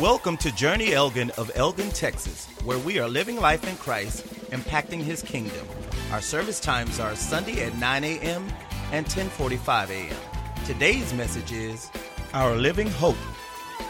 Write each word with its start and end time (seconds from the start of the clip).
Welcome 0.00 0.36
to 0.38 0.54
Journey 0.54 0.92
Elgin 0.92 1.30
of 1.30 1.50
Elgin, 1.56 1.90
Texas, 1.90 2.46
where 2.64 2.78
we 2.78 3.00
are 3.00 3.08
living 3.08 3.34
life 3.34 3.68
in 3.68 3.74
Christ, 3.78 4.24
impacting 4.52 5.02
His 5.02 5.22
kingdom. 5.22 5.66
Our 6.12 6.20
service 6.20 6.60
times 6.60 7.00
are 7.00 7.16
Sunday 7.16 7.64
at 7.64 7.76
9 7.78 8.04
a.m. 8.04 8.46
and 8.92 9.04
10:45 9.06 9.90
a.m. 9.90 10.16
Today's 10.64 11.12
message 11.14 11.50
is 11.50 11.90
Our 12.32 12.54
Living 12.54 12.88
Hope. 12.88 13.16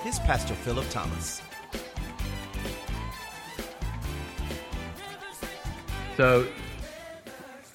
Here's 0.02 0.18
Pastor 0.20 0.54
Philip 0.54 0.88
Thomas. 0.88 1.42
So, 6.16 6.46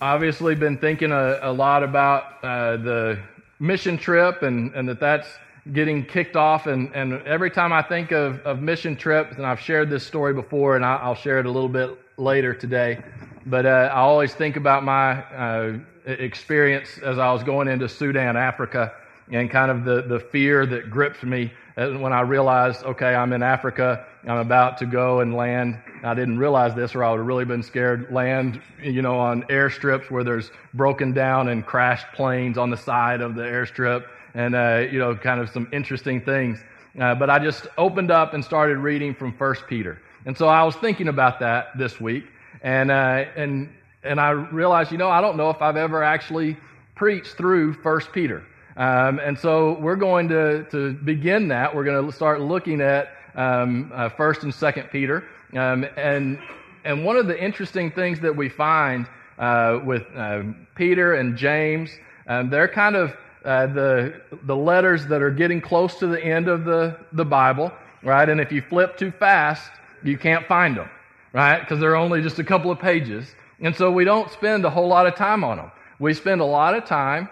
obviously, 0.01 0.55
been 0.55 0.79
thinking 0.79 1.11
a, 1.11 1.37
a 1.43 1.53
lot 1.53 1.83
about 1.83 2.43
uh, 2.43 2.77
the 2.77 3.19
mission 3.59 3.95
trip 3.95 4.41
and, 4.41 4.73
and 4.73 4.89
that 4.89 4.99
that's 4.99 5.27
getting 5.71 6.05
kicked 6.05 6.35
off. 6.35 6.67
And, 6.67 6.93
and 6.93 7.21
every 7.25 7.49
time 7.49 7.71
I 7.71 7.81
think 7.81 8.11
of, 8.11 8.39
of 8.41 8.61
mission 8.61 8.95
trips, 8.95 9.37
and 9.37 9.45
I've 9.45 9.59
shared 9.59 9.89
this 9.89 10.05
story 10.05 10.33
before, 10.33 10.75
and 10.75 10.83
I, 10.83 11.07
will 11.07 11.15
share 11.15 11.39
it 11.39 11.45
a 11.45 11.51
little 11.51 11.69
bit 11.69 11.97
later 12.17 12.53
today, 12.53 13.01
but 13.45 13.65
uh, 13.65 13.89
I 13.91 13.99
always 13.99 14.33
think 14.33 14.55
about 14.55 14.83
my 14.83 15.23
uh, 15.23 15.77
experience 16.05 16.97
as 17.03 17.17
I 17.17 17.31
was 17.31 17.43
going 17.43 17.67
into 17.67 17.87
Sudan, 17.87 18.35
Africa, 18.35 18.93
and 19.31 19.49
kind 19.49 19.71
of 19.71 19.85
the, 19.85 20.01
the 20.01 20.19
fear 20.19 20.65
that 20.65 20.89
gripped 20.89 21.23
me 21.23 21.51
when 21.75 22.13
I 22.13 22.21
realized, 22.21 22.83
okay, 22.83 23.15
I'm 23.15 23.33
in 23.33 23.41
Africa, 23.41 24.05
I'm 24.25 24.37
about 24.37 24.77
to 24.79 24.85
go 24.85 25.21
and 25.21 25.33
land. 25.33 25.81
I 26.03 26.13
didn't 26.13 26.37
realize 26.37 26.75
this, 26.75 26.93
or 26.93 27.03
I 27.03 27.09
would 27.09 27.17
have 27.17 27.25
really 27.25 27.45
been 27.45 27.63
scared. 27.63 28.11
Land, 28.11 28.61
you 28.81 29.01
know, 29.01 29.17
on 29.17 29.43
airstrips 29.43 30.11
where 30.11 30.23
there's 30.23 30.51
broken 30.73 31.13
down 31.13 31.47
and 31.47 31.65
crashed 31.65 32.05
planes 32.13 32.57
on 32.57 32.69
the 32.69 32.77
side 32.77 33.21
of 33.21 33.33
the 33.33 33.41
airstrip 33.41 34.05
and, 34.33 34.55
uh, 34.55 34.85
you 34.91 34.99
know, 34.99 35.15
kind 35.15 35.39
of 35.39 35.49
some 35.49 35.67
interesting 35.71 36.21
things. 36.21 36.59
Uh, 36.99 37.15
but 37.15 37.29
I 37.29 37.39
just 37.39 37.67
opened 37.77 38.11
up 38.11 38.33
and 38.33 38.43
started 38.43 38.77
reading 38.77 39.15
from 39.15 39.33
First 39.33 39.67
Peter. 39.67 40.01
And 40.25 40.37
so 40.37 40.47
I 40.47 40.63
was 40.63 40.75
thinking 40.75 41.07
about 41.07 41.39
that 41.39 41.77
this 41.77 41.99
week. 41.99 42.25
And, 42.61 42.91
uh, 42.91 43.25
and, 43.35 43.69
and 44.03 44.19
I 44.19 44.29
realized, 44.31 44.91
you 44.91 44.97
know, 44.97 45.09
I 45.09 45.21
don't 45.21 45.37
know 45.37 45.49
if 45.49 45.61
I've 45.61 45.75
ever 45.75 46.03
actually 46.03 46.57
preached 46.95 47.35
through 47.35 47.73
First 47.73 48.11
Peter. 48.11 48.43
Um, 48.77 49.19
and 49.19 49.37
so 49.37 49.77
we're 49.79 49.95
going 49.95 50.29
to, 50.29 50.63
to 50.71 50.93
begin 50.93 51.49
that. 51.49 51.75
We're 51.75 51.83
going 51.83 52.05
to 52.05 52.11
start 52.11 52.41
looking 52.41 52.81
at 52.81 53.09
um, 53.35 53.91
uh, 53.93 54.09
First 54.09 54.43
and 54.43 54.53
Second 54.53 54.89
Peter. 54.91 55.23
Um, 55.53 55.85
and, 55.97 56.39
and 56.85 57.05
one 57.05 57.17
of 57.17 57.27
the 57.27 57.41
interesting 57.41 57.91
things 57.91 58.19
that 58.21 58.35
we 58.35 58.49
find 58.49 59.07
uh, 59.37 59.79
with 59.83 60.03
uh, 60.15 60.43
Peter 60.75 61.15
and 61.15 61.37
James, 61.37 61.91
um, 62.27 62.49
they're 62.49 62.67
kind 62.67 62.95
of 62.95 63.15
uh, 63.45 63.67
the, 63.67 64.21
the 64.43 64.55
letters 64.55 65.05
that 65.07 65.21
are 65.21 65.31
getting 65.31 65.61
close 65.61 65.95
to 65.95 66.07
the 66.07 66.23
end 66.23 66.47
of 66.47 66.65
the, 66.65 66.97
the 67.11 67.25
Bible, 67.25 67.71
right? 68.03 68.27
And 68.27 68.39
if 68.39 68.51
you 68.51 68.61
flip 68.61 68.97
too 68.97 69.11
fast, 69.11 69.71
you 70.03 70.17
can't 70.17 70.45
find 70.47 70.77
them, 70.77 70.89
right? 71.33 71.59
Because 71.59 71.79
they're 71.79 71.95
only 71.95 72.21
just 72.21 72.39
a 72.39 72.43
couple 72.43 72.71
of 72.71 72.79
pages. 72.79 73.27
And 73.59 73.75
so 73.75 73.91
we 73.91 74.03
don't 74.03 74.29
spend 74.31 74.65
a 74.65 74.69
whole 74.69 74.87
lot 74.87 75.07
of 75.07 75.15
time 75.15 75.43
on 75.43 75.57
them. 75.57 75.71
We 75.99 76.13
spend 76.13 76.41
a 76.41 76.45
lot 76.45 76.75
of 76.75 76.85
time, 76.85 77.29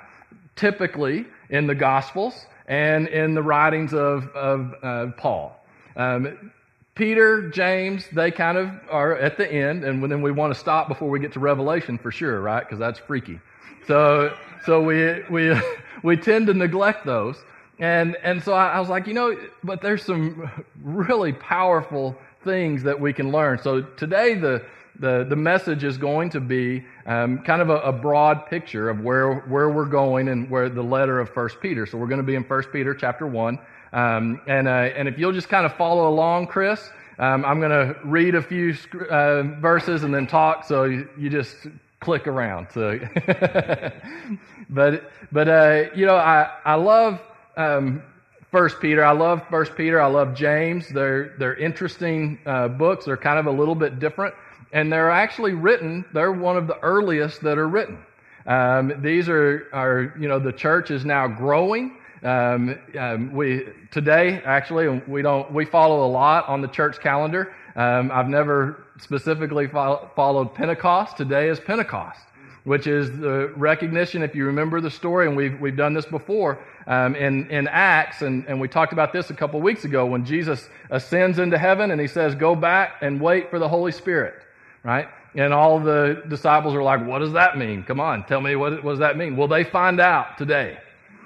typically, 0.56 1.26
in 1.50 1.68
the 1.68 1.76
Gospels 1.76 2.46
and 2.68 3.08
in 3.08 3.34
the 3.34 3.44
writings 3.44 3.94
of, 3.94 4.28
of 4.30 4.76
uh, 4.82 5.08
Paul. 5.18 5.60
Um, 5.96 6.52
Peter, 6.96 7.50
James, 7.50 8.06
they 8.12 8.32
kind 8.32 8.58
of 8.58 8.70
are 8.90 9.16
at 9.16 9.38
the 9.38 9.52
end, 9.52 9.84
and 9.84 10.04
then 10.04 10.22
we 10.22 10.32
want 10.32 10.54
to 10.54 10.60
stop 10.60 10.88
before 10.88 11.10
we 11.10 11.20
get 11.20 11.34
to 11.34 11.40
Revelation 11.40 11.98
for 11.98 12.12
sure, 12.12 12.42
right? 12.42 12.64
Because 12.64 12.80
that's 12.80 13.00
freaky. 13.00 13.40
So, 13.88 14.36
so 14.66 14.82
we, 14.82 15.24
we, 15.30 15.60
we 16.04 16.18
tend 16.18 16.48
to 16.48 16.54
neglect 16.54 17.06
those. 17.06 17.38
And, 17.80 18.16
and 18.24 18.44
so 18.44 18.54
I, 18.54 18.74
I 18.74 18.80
was 18.80 18.90
like, 18.90 19.08
you 19.08 19.14
know, 19.14 19.36
but 19.64 19.82
there's 19.82 20.04
some 20.04 20.50
really 20.84 21.34
powerful 21.34 22.16
things 22.44 22.84
that 22.84 23.00
we 23.00 23.12
can 23.12 23.32
learn. 23.32 23.60
So 23.60 23.82
today, 23.82 24.36
the, 24.36 24.64
the, 25.00 25.26
the 25.28 25.36
message 25.36 25.84
is 25.84 25.98
going 25.98 26.30
to 26.32 26.40
be 26.40 26.86
um, 27.06 27.40
kind 27.40 27.62
of 27.62 27.70
a, 27.70 27.78
a, 27.78 27.92
broad 27.92 28.46
picture 28.48 28.90
of 28.90 29.00
where, 29.00 29.36
where 29.42 29.70
we're 29.70 29.86
going 29.86 30.28
and 30.28 30.50
where 30.50 30.70
the 30.70 30.84
letter 30.84 31.20
of 31.20 31.30
First 31.30 31.60
Peter. 31.60 31.86
So 31.88 31.98
we're 31.98 32.08
going 32.08 32.20
to 32.22 32.26
be 32.26 32.36
in 32.36 32.44
First 32.44 32.72
Peter 32.72 32.94
chapter 32.94 33.26
1. 33.26 33.58
Um, 33.94 34.42
and, 34.48 34.68
uh, 34.68 34.72
and 34.72 35.08
if 35.08 35.18
you'll 35.18 35.32
just 35.32 35.50
kind 35.50 35.66
of 35.66 35.76
follow 35.76 36.08
along, 36.08 36.48
Chris, 36.48 36.90
um, 37.18 37.44
I'm 37.46 37.60
going 37.60 37.72
to 37.72 37.96
read 38.04 38.36
a 38.36 38.42
few 38.42 38.76
uh, 39.10 39.44
verses 39.60 40.04
and 40.04 40.14
then 40.14 40.28
talk, 40.28 40.66
so 40.66 40.84
you, 40.84 41.10
you 41.18 41.30
just 41.30 41.56
click 42.02 42.28
around. 42.28 42.68
So, 42.74 43.00
but 44.70 45.12
but 45.32 45.48
uh, 45.48 45.84
you 45.96 46.06
know, 46.06 46.16
I 46.16 46.50
I 46.66 46.76
love 46.76 47.22
um, 47.56 48.04
First 48.52 48.82
Peter. 48.82 49.06
I 49.06 49.12
love 49.12 49.44
First 49.50 49.76
Peter. 49.76 50.02
I 50.02 50.08
love 50.08 50.36
James. 50.36 50.90
They're 50.90 51.36
they're 51.38 51.56
interesting 51.56 52.40
uh, 52.46 52.68
books. 52.68 53.06
They're 53.06 53.18
kind 53.18 53.40
of 53.40 53.46
a 53.46 53.52
little 53.52 53.76
bit 53.76 54.00
different, 54.00 54.36
and 54.74 54.92
they're 54.92 55.12
actually 55.12 55.54
written. 55.54 56.04
They're 56.14 56.34
one 56.34 56.58
of 56.58 56.68
the 56.68 56.78
earliest 56.80 57.42
that 57.42 57.58
are 57.58 57.68
written. 57.70 58.00
Um, 58.46 59.02
these 59.02 59.30
are 59.30 59.68
are 59.72 60.14
you 60.20 60.28
know 60.28 60.40
the 60.40 60.52
church 60.52 60.92
is 60.92 61.06
now 61.06 61.28
growing. 61.28 61.98
Um, 62.24 62.78
um, 63.00 63.32
we 63.34 63.68
today 63.92 64.42
actually 64.46 65.02
we 65.08 65.22
don't 65.22 65.52
we 65.52 65.66
follow 65.66 66.06
a 66.06 66.12
lot 66.12 66.48
on 66.48 66.62
the 66.62 66.68
church 66.68 67.00
calendar. 67.00 67.54
Um, 67.76 68.12
I've 68.12 68.28
never 68.28 68.84
specifically 69.00 69.68
fo- 69.68 70.10
followed 70.16 70.54
Pentecost. 70.54 71.18
Today 71.18 71.50
is 71.50 71.60
Pentecost, 71.60 72.20
which 72.64 72.88
is 72.88 73.12
the 73.20 73.54
recognition. 73.56 74.24
If 74.24 74.36
you 74.36 74.46
remember 74.46 74.82
the 74.82 74.92
story, 74.92 75.28
and 75.28 75.36
we've 75.36 75.60
we've 75.60 75.78
done 75.78 75.94
this 75.94 76.06
before 76.06 76.60
um, 76.88 77.16
in 77.16 77.50
in 77.50 77.68
Acts, 77.68 78.22
and 78.22 78.46
and 78.48 78.60
we 78.60 78.68
talked 78.68 78.94
about 78.94 79.14
this 79.14 79.30
a 79.30 79.34
couple 79.34 79.60
of 79.60 79.64
weeks 79.64 79.86
ago 79.86 80.06
when 80.06 80.26
Jesus 80.26 80.70
ascends 80.90 81.40
into 81.40 81.58
heaven 81.58 81.92
and 81.92 82.02
he 82.02 82.08
says, 82.08 82.36
"Go 82.36 82.56
back 82.56 82.96
and 83.02 83.22
wait 83.22 83.50
for 83.50 83.60
the 83.60 83.70
Holy 83.70 83.92
Spirit." 83.92 84.36
Right. 84.84 85.08
And 85.36 85.54
all 85.54 85.80
the 85.80 86.24
disciples 86.28 86.74
are 86.74 86.84
like, 86.84 87.06
what 87.06 87.20
does 87.20 87.32
that 87.34 87.58
mean? 87.58 87.84
Come 87.84 88.02
on, 88.02 88.26
tell 88.26 88.42
me 88.42 88.58
what, 88.58 88.84
what 88.84 88.92
does 88.92 89.00
that 89.00 89.16
mean? 89.16 89.38
Well, 89.38 89.48
they 89.48 89.64
find 89.64 90.02
out 90.02 90.38
today 90.38 90.78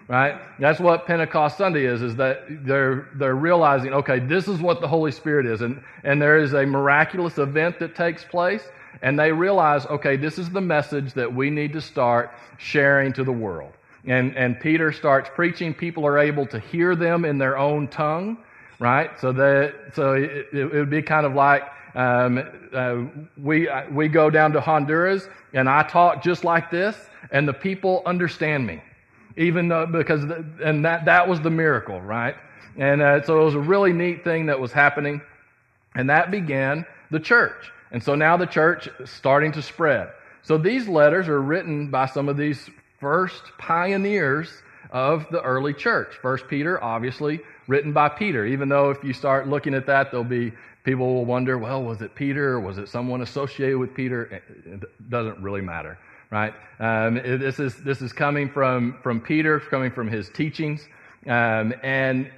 right? 0.07 0.39
That's 0.59 0.79
what 0.79 1.07
Pentecost 1.07 1.57
Sunday 1.57 1.85
is, 1.85 2.01
is 2.01 2.15
that 2.17 2.45
they're, 2.65 3.09
they're 3.15 3.35
realizing, 3.35 3.93
okay, 3.93 4.19
this 4.19 4.47
is 4.47 4.59
what 4.59 4.81
the 4.81 4.87
Holy 4.87 5.11
Spirit 5.11 5.45
is. 5.45 5.61
And, 5.61 5.81
and 6.03 6.21
there 6.21 6.37
is 6.37 6.53
a 6.53 6.65
miraculous 6.65 7.37
event 7.37 7.79
that 7.79 7.95
takes 7.95 8.23
place. 8.23 8.63
And 9.01 9.19
they 9.19 9.31
realize, 9.31 9.85
okay, 9.87 10.15
this 10.15 10.37
is 10.37 10.49
the 10.49 10.61
message 10.61 11.13
that 11.13 11.33
we 11.33 11.49
need 11.49 11.73
to 11.73 11.81
start 11.81 12.31
sharing 12.57 13.13
to 13.13 13.23
the 13.23 13.31
world. 13.31 13.73
And, 14.05 14.35
and 14.37 14.59
Peter 14.59 14.91
starts 14.91 15.29
preaching. 15.33 15.73
People 15.73 16.05
are 16.05 16.17
able 16.17 16.45
to 16.47 16.59
hear 16.59 16.95
them 16.95 17.25
in 17.25 17.37
their 17.37 17.57
own 17.57 17.87
tongue, 17.87 18.37
right? 18.79 19.09
So 19.19 19.31
that, 19.33 19.73
so 19.95 20.13
it, 20.13 20.47
it 20.53 20.71
would 20.71 20.89
be 20.89 21.01
kind 21.01 21.25
of 21.25 21.33
like, 21.33 21.63
um, 21.95 22.43
uh, 22.73 23.03
we, 23.37 23.69
we 23.91 24.07
go 24.07 24.29
down 24.29 24.51
to 24.53 24.61
Honduras 24.61 25.27
and 25.53 25.67
I 25.69 25.83
talk 25.83 26.21
just 26.21 26.43
like 26.43 26.69
this 26.69 26.95
and 27.31 27.47
the 27.47 27.53
people 27.53 28.03
understand 28.05 28.67
me 28.67 28.81
even 29.37 29.67
though, 29.67 29.85
because, 29.85 30.23
and 30.63 30.85
that, 30.85 31.05
that 31.05 31.27
was 31.27 31.41
the 31.41 31.49
miracle, 31.49 32.01
right? 32.01 32.35
And 32.77 33.01
uh, 33.01 33.23
so 33.23 33.41
it 33.41 33.45
was 33.45 33.55
a 33.55 33.59
really 33.59 33.93
neat 33.93 34.23
thing 34.23 34.45
that 34.47 34.59
was 34.59 34.71
happening. 34.71 35.21
And 35.95 36.09
that 36.09 36.31
began 36.31 36.85
the 37.11 37.19
church. 37.19 37.71
And 37.91 38.03
so 38.03 38.15
now 38.15 38.37
the 38.37 38.45
church 38.45 38.89
is 38.99 39.09
starting 39.09 39.51
to 39.53 39.61
spread. 39.61 40.09
So 40.41 40.57
these 40.57 40.87
letters 40.87 41.27
are 41.27 41.41
written 41.41 41.89
by 41.89 42.05
some 42.05 42.29
of 42.29 42.37
these 42.37 42.69
first 42.99 43.43
pioneers 43.57 44.49
of 44.91 45.25
the 45.31 45.41
early 45.41 45.73
church. 45.73 46.15
First 46.21 46.47
Peter, 46.47 46.81
obviously, 46.83 47.39
written 47.67 47.93
by 47.93 48.09
Peter, 48.09 48.45
even 48.45 48.69
though 48.69 48.89
if 48.89 49.03
you 49.03 49.13
start 49.13 49.47
looking 49.47 49.73
at 49.73 49.85
that, 49.87 50.11
there'll 50.11 50.23
be 50.23 50.51
people 50.83 51.13
will 51.13 51.25
wonder, 51.25 51.57
well, 51.57 51.83
was 51.83 52.01
it 52.01 52.13
Peter? 52.13 52.53
Or 52.53 52.59
was 52.59 52.77
it 52.77 52.89
someone 52.89 53.21
associated 53.21 53.77
with 53.77 53.93
Peter? 53.93 54.25
It 54.65 55.09
doesn't 55.09 55.39
really 55.41 55.61
matter 55.61 55.97
right? 56.31 56.53
Um, 56.79 57.15
this 57.15 57.59
is 57.59 57.75
this 57.83 58.01
is 58.01 58.13
coming 58.13 58.49
from 58.49 58.97
from 59.01 59.21
Peter, 59.21 59.59
coming 59.59 59.91
from 59.91 60.07
his 60.07 60.29
teachings, 60.29 60.87
um, 61.27 61.73
and 61.83 62.29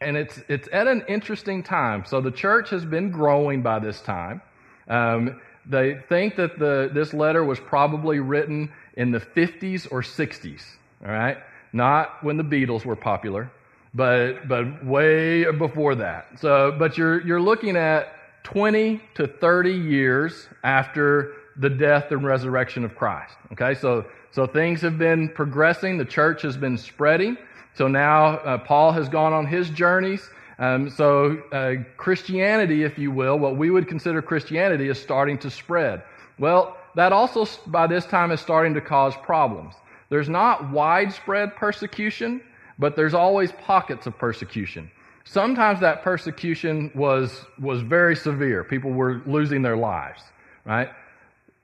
and 0.00 0.16
it's 0.16 0.40
it's 0.48 0.68
at 0.72 0.86
an 0.86 1.04
interesting 1.08 1.62
time. 1.62 2.04
So 2.06 2.20
the 2.20 2.30
church 2.30 2.70
has 2.70 2.84
been 2.84 3.10
growing 3.10 3.62
by 3.62 3.78
this 3.78 4.00
time. 4.00 4.42
Um, 4.88 5.40
they 5.66 5.98
think 6.08 6.36
that 6.36 6.58
the 6.58 6.90
this 6.92 7.14
letter 7.14 7.44
was 7.44 7.60
probably 7.60 8.18
written 8.20 8.72
in 8.96 9.10
the 9.10 9.20
50s 9.20 9.88
or 9.90 10.02
60s. 10.02 10.62
All 11.04 11.10
right, 11.10 11.38
not 11.72 12.22
when 12.22 12.36
the 12.36 12.44
Beatles 12.44 12.84
were 12.84 12.96
popular, 12.96 13.50
but 13.94 14.48
but 14.48 14.84
way 14.84 15.50
before 15.50 15.96
that. 15.96 16.40
So, 16.40 16.74
but 16.78 16.98
you're 16.98 17.24
you're 17.26 17.40
looking 17.40 17.76
at 17.76 18.08
20 18.44 19.00
to 19.14 19.26
30 19.26 19.70
years 19.70 20.48
after 20.64 21.34
the 21.56 21.70
death 21.70 22.10
and 22.10 22.24
resurrection 22.24 22.84
of 22.84 22.94
Christ. 22.94 23.34
Okay, 23.52 23.74
so, 23.74 24.04
so 24.30 24.46
things 24.46 24.80
have 24.80 24.98
been 24.98 25.28
progressing. 25.28 25.98
The 25.98 26.04
church 26.04 26.42
has 26.42 26.56
been 26.56 26.78
spreading. 26.78 27.36
So 27.74 27.88
now 27.88 28.36
uh, 28.38 28.58
Paul 28.58 28.92
has 28.92 29.08
gone 29.08 29.32
on 29.32 29.46
his 29.46 29.70
journeys. 29.70 30.28
Um, 30.58 30.90
so 30.90 31.38
uh, 31.52 31.82
Christianity, 31.96 32.84
if 32.84 32.98
you 32.98 33.10
will, 33.10 33.38
what 33.38 33.56
we 33.56 33.70
would 33.70 33.88
consider 33.88 34.22
Christianity, 34.22 34.88
is 34.88 35.00
starting 35.00 35.38
to 35.38 35.50
spread. 35.50 36.02
Well, 36.38 36.76
that 36.94 37.12
also 37.12 37.46
by 37.66 37.86
this 37.86 38.04
time 38.04 38.30
is 38.30 38.40
starting 38.40 38.74
to 38.74 38.80
cause 38.80 39.14
problems. 39.22 39.74
There's 40.10 40.28
not 40.28 40.70
widespread 40.70 41.56
persecution, 41.56 42.42
but 42.78 42.96
there's 42.96 43.14
always 43.14 43.50
pockets 43.52 44.06
of 44.06 44.18
persecution. 44.18 44.90
Sometimes 45.24 45.80
that 45.80 46.02
persecution 46.02 46.90
was, 46.94 47.44
was 47.58 47.80
very 47.80 48.14
severe. 48.16 48.64
People 48.64 48.90
were 48.90 49.22
losing 49.24 49.62
their 49.62 49.76
lives, 49.76 50.22
right? 50.64 50.90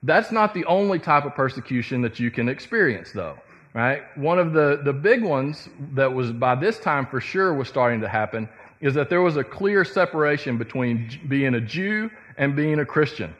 That's 0.03 0.31
not 0.31 0.53
the 0.53 0.65
only 0.65 0.99
type 0.99 1.25
of 1.25 1.35
persecution 1.35 2.01
that 2.03 2.19
you 2.19 2.31
can 2.31 2.47
experience, 2.47 3.11
though, 3.11 3.37
right? 3.73 4.03
One 4.17 4.39
of 4.39 4.53
the, 4.53 4.81
the 4.83 4.93
big 4.93 5.23
ones 5.23 5.67
that 5.93 6.11
was 6.11 6.31
by 6.31 6.55
this 6.55 6.79
time 6.79 7.05
for 7.05 7.19
sure 7.19 7.53
was 7.53 7.67
starting 7.67 7.99
to 8.01 8.07
happen 8.07 8.47
is 8.79 8.93
that 8.93 9.09
there 9.09 9.21
was 9.21 9.35
a 9.35 9.43
clear 9.43 9.83
separation 9.83 10.57
between 10.57 11.19
being 11.27 11.55
a 11.55 11.61
Jew 11.61 12.09
and 12.37 12.55
being 12.55 12.79
a 12.79 12.85
Christian. 12.85 13.35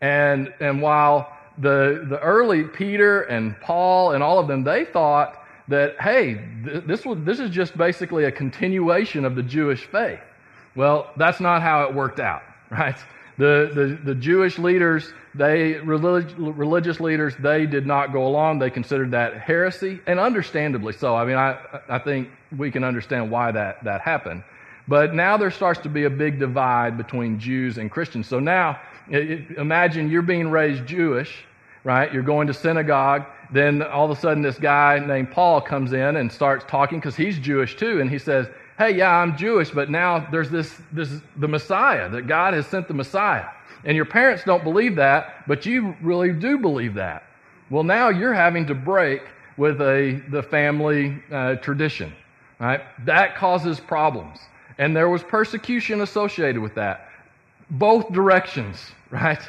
And, 0.00 0.54
and 0.60 0.80
while 0.80 1.36
the, 1.58 2.06
the 2.08 2.20
early 2.20 2.62
Peter 2.62 3.22
and 3.22 3.58
Paul 3.60 4.12
and 4.12 4.22
all 4.22 4.38
of 4.38 4.46
them, 4.46 4.62
they 4.62 4.84
thought 4.84 5.42
that, 5.68 6.00
hey, 6.00 6.40
this, 6.62 7.04
was, 7.04 7.18
this 7.22 7.40
is 7.40 7.50
just 7.50 7.76
basically 7.76 8.24
a 8.24 8.32
continuation 8.32 9.24
of 9.24 9.34
the 9.34 9.42
Jewish 9.42 9.84
faith. 9.86 10.20
Well, 10.76 11.10
that's 11.16 11.40
not 11.40 11.62
how 11.62 11.84
it 11.84 11.94
worked 11.94 12.20
out, 12.20 12.42
right? 12.70 12.96
The, 13.38 13.70
the, 13.74 14.12
the 14.12 14.14
Jewish 14.14 14.58
leaders, 14.58 15.12
they, 15.34 15.74
relig, 15.74 16.32
religious 16.38 17.00
leaders, 17.00 17.34
they 17.38 17.66
did 17.66 17.86
not 17.86 18.12
go 18.12 18.26
along. 18.26 18.58
They 18.58 18.70
considered 18.70 19.10
that 19.10 19.38
heresy, 19.38 20.00
and 20.06 20.18
understandably 20.18 20.94
so. 20.94 21.14
I 21.14 21.24
mean, 21.26 21.36
I, 21.36 21.58
I 21.88 21.98
think 21.98 22.30
we 22.56 22.70
can 22.70 22.82
understand 22.82 23.30
why 23.30 23.52
that, 23.52 23.84
that 23.84 24.00
happened. 24.00 24.42
But 24.88 25.14
now 25.14 25.36
there 25.36 25.50
starts 25.50 25.80
to 25.80 25.88
be 25.88 26.04
a 26.04 26.10
big 26.10 26.38
divide 26.38 26.96
between 26.96 27.38
Jews 27.38 27.76
and 27.76 27.90
Christians. 27.90 28.26
So 28.26 28.38
now, 28.38 28.80
imagine 29.10 30.10
you're 30.10 30.22
being 30.22 30.48
raised 30.48 30.86
Jewish, 30.86 31.44
right? 31.84 32.12
You're 32.12 32.22
going 32.22 32.46
to 32.46 32.54
synagogue. 32.54 33.26
Then 33.52 33.82
all 33.82 34.10
of 34.10 34.16
a 34.16 34.20
sudden, 34.20 34.42
this 34.42 34.58
guy 34.58 34.98
named 34.98 35.30
Paul 35.30 35.60
comes 35.60 35.92
in 35.92 36.16
and 36.16 36.32
starts 36.32 36.64
talking 36.68 36.98
because 36.98 37.16
he's 37.16 37.38
Jewish 37.38 37.76
too. 37.76 38.00
And 38.00 38.10
he 38.10 38.18
says, 38.18 38.48
Hey, 38.78 38.94
yeah, 38.94 39.10
I'm 39.10 39.38
Jewish, 39.38 39.70
but 39.70 39.88
now 39.88 40.28
there's 40.30 40.50
this, 40.50 40.74
this, 40.92 41.10
the 41.38 41.48
Messiah, 41.48 42.10
that 42.10 42.26
God 42.26 42.52
has 42.52 42.66
sent 42.66 42.88
the 42.88 42.94
Messiah. 42.94 43.46
And 43.84 43.96
your 43.96 44.04
parents 44.04 44.44
don't 44.44 44.64
believe 44.64 44.96
that, 44.96 45.46
but 45.46 45.64
you 45.64 45.96
really 46.02 46.32
do 46.32 46.58
believe 46.58 46.92
that. 46.94 47.22
Well, 47.70 47.84
now 47.84 48.10
you're 48.10 48.34
having 48.34 48.66
to 48.66 48.74
break 48.74 49.22
with 49.56 49.80
a, 49.80 50.22
the 50.28 50.42
family 50.42 51.22
uh, 51.32 51.54
tradition, 51.56 52.12
right? 52.60 52.82
That 53.06 53.34
causes 53.36 53.80
problems. 53.80 54.40
And 54.76 54.94
there 54.94 55.08
was 55.08 55.22
persecution 55.22 56.02
associated 56.02 56.60
with 56.60 56.74
that. 56.74 57.08
Both 57.70 58.12
directions, 58.12 58.92
right? 59.10 59.40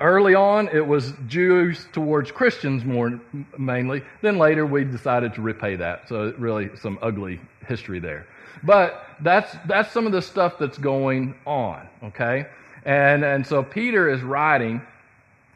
Early 0.00 0.34
on, 0.34 0.68
it 0.68 0.86
was 0.86 1.12
Jews 1.26 1.86
towards 1.92 2.30
Christians 2.32 2.84
more 2.84 3.20
mainly. 3.58 4.02
Then 4.22 4.38
later, 4.38 4.66
we 4.66 4.84
decided 4.84 5.34
to 5.34 5.42
repay 5.42 5.76
that. 5.76 6.08
So, 6.08 6.34
really, 6.38 6.70
some 6.76 6.98
ugly 7.02 7.40
history 7.66 8.00
there. 8.00 8.26
But 8.62 9.06
that's, 9.20 9.56
that's 9.66 9.92
some 9.92 10.06
of 10.06 10.12
the 10.12 10.22
stuff 10.22 10.58
that's 10.58 10.78
going 10.78 11.34
on, 11.46 11.88
okay? 12.02 12.46
And, 12.84 13.24
and 13.24 13.46
so, 13.46 13.62
Peter 13.62 14.10
is 14.10 14.22
writing 14.22 14.82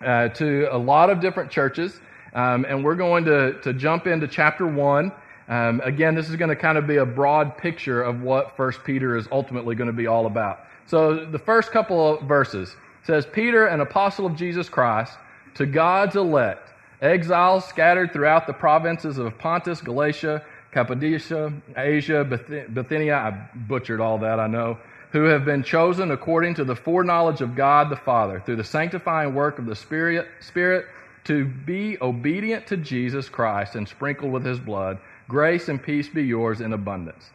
uh, 0.01 0.29
to 0.29 0.69
a 0.71 0.79
lot 0.79 1.11
of 1.11 1.21
different 1.21 1.51
churches. 1.51 2.01
Um, 2.35 2.65
and 2.69 2.85
we're 2.85 2.97
going 2.97 3.25
to, 3.27 3.61
to 3.63 3.73
jump 3.73 4.07
into 4.07 4.27
chapter 4.27 4.67
1. 4.67 5.13
Um, 5.47 5.81
again, 5.85 6.15
this 6.15 6.29
is 6.29 6.37
going 6.37 6.49
to 6.49 6.57
kind 6.57 6.77
of 6.79 6.87
be 6.87 6.97
a 6.97 7.07
broad 7.07 7.57
picture 7.57 8.03
of 8.03 8.23
what 8.23 8.57
First 8.57 8.83
Peter 8.83 9.17
is 9.17 9.29
ultimately 9.31 9.75
going 9.75 9.87
to 9.87 9.97
be 9.97 10.07
all 10.07 10.27
about. 10.27 10.61
So 10.87 11.25
the 11.25 11.39
first 11.39 11.71
couple 11.71 12.19
of 12.19 12.27
verses 12.27 12.75
says, 13.05 13.27
Peter, 13.27 13.67
an 13.67 13.81
apostle 13.81 14.27
of 14.27 14.37
Jesus 14.37 14.69
Christ, 14.69 15.13
to 15.55 15.67
God's 15.67 16.17
elect, 16.17 16.71
exiles 17.01 17.65
scattered 17.67 18.13
throughout 18.13 18.47
the 18.47 18.53
provinces 18.53 19.19
of 19.19 19.39
Pontus, 19.39 19.81
Galatia, 19.81 20.45
Cappadocia, 20.73 21.53
Asia, 21.77 22.25
Bithynia, 22.25 23.15
I 23.15 23.31
butchered 23.55 24.01
all 24.01 24.19
that, 24.19 24.41
I 24.41 24.47
know, 24.47 24.79
who 25.13 25.25
have 25.25 25.45
been 25.45 25.63
chosen 25.63 26.11
according 26.11 26.55
to 26.55 26.65
the 26.65 26.75
foreknowledge 26.75 27.41
of 27.41 27.55
God 27.55 27.91
the 27.91 27.97
Father, 27.97 28.43
through 28.45 28.57
the 28.57 28.65
sanctifying 28.65 29.35
work 29.35 29.59
of 29.59 29.67
the 29.67 29.77
Spirit, 29.77 30.27
Spirit 30.41 30.87
to 31.25 31.45
be 31.45 31.97
obedient 32.03 32.67
to 32.67 32.77
Jesus 32.77 33.29
Christ 33.29 33.77
and 33.77 33.89
sprinkled 33.89 34.33
with 34.33 34.45
his 34.45 34.59
blood 34.59 34.99
Grace 35.29 35.69
and 35.69 35.83
peace 35.83 36.09
be 36.09 36.23
yours 36.23 36.61
in 36.61 36.73
abundance. 36.73 37.31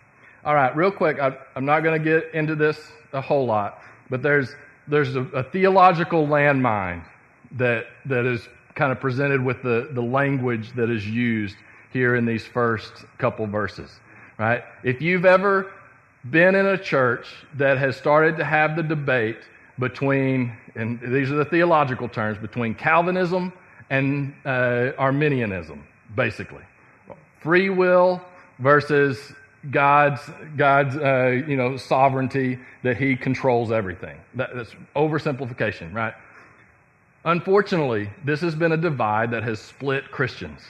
All 0.46 0.54
right, 0.54 0.76
real 0.76 0.92
quick, 0.92 1.20
I, 1.20 1.36
am 1.56 1.66
not 1.66 1.82
going 1.82 2.02
to 2.02 2.04
get 2.04 2.34
into 2.36 2.56
this 2.56 2.80
a 3.14 3.22
whole 3.22 3.46
lot, 3.46 3.82
but 4.10 4.22
there's, 4.22 4.56
there's 4.90 5.16
a, 5.16 5.22
a 5.34 5.44
theological 5.44 6.28
landmine 6.28 7.04
that, 7.54 7.88
that 8.06 8.26
is 8.26 8.48
kind 8.76 8.92
of 8.92 9.00
presented 9.00 9.44
with 9.44 9.62
the, 9.62 9.90
the 9.92 10.02
language 10.02 10.72
that 10.76 10.90
is 10.90 11.08
used 11.08 11.56
here 11.92 12.16
in 12.16 12.26
these 12.26 12.46
first 12.46 12.92
couple 13.18 13.46
verses, 13.48 14.00
right? 14.38 14.64
If 14.84 15.02
you've 15.02 15.26
ever 15.26 15.72
been 16.30 16.56
in 16.56 16.66
a 16.66 16.78
church 16.78 17.28
that 17.56 17.78
has 17.78 17.96
started 17.96 18.38
to 18.38 18.46
have 18.46 18.76
the 18.76 18.84
debate 18.84 19.38
between, 19.80 20.54
and 20.76 21.00
these 21.02 21.32
are 21.32 21.36
the 21.36 21.46
theological 21.46 22.10
terms, 22.10 22.38
between 22.38 22.76
Calvinism 22.76 23.54
and 23.90 24.34
uh, 24.46 24.92
Arminianism, 24.98 25.84
basically 26.16 26.64
free 27.40 27.70
will 27.70 28.22
versus 28.60 29.34
God's 29.72 30.22
God's 30.56 30.96
uh, 30.96 31.44
you 31.48 31.58
know 31.58 31.78
sovereignty 31.78 32.60
that 32.84 32.98
He 32.98 33.16
controls 33.16 33.72
everything. 33.72 34.18
That, 34.36 34.56
that's 34.56 34.74
oversimplification, 34.96 35.94
right? 35.94 36.14
Unfortunately, 37.26 38.10
this 38.24 38.40
has 38.42 38.56
been 38.56 38.72
a 38.72 38.78
divide 38.78 39.32
that 39.32 39.44
has 39.44 39.60
split 39.60 40.10
Christians. 40.12 40.62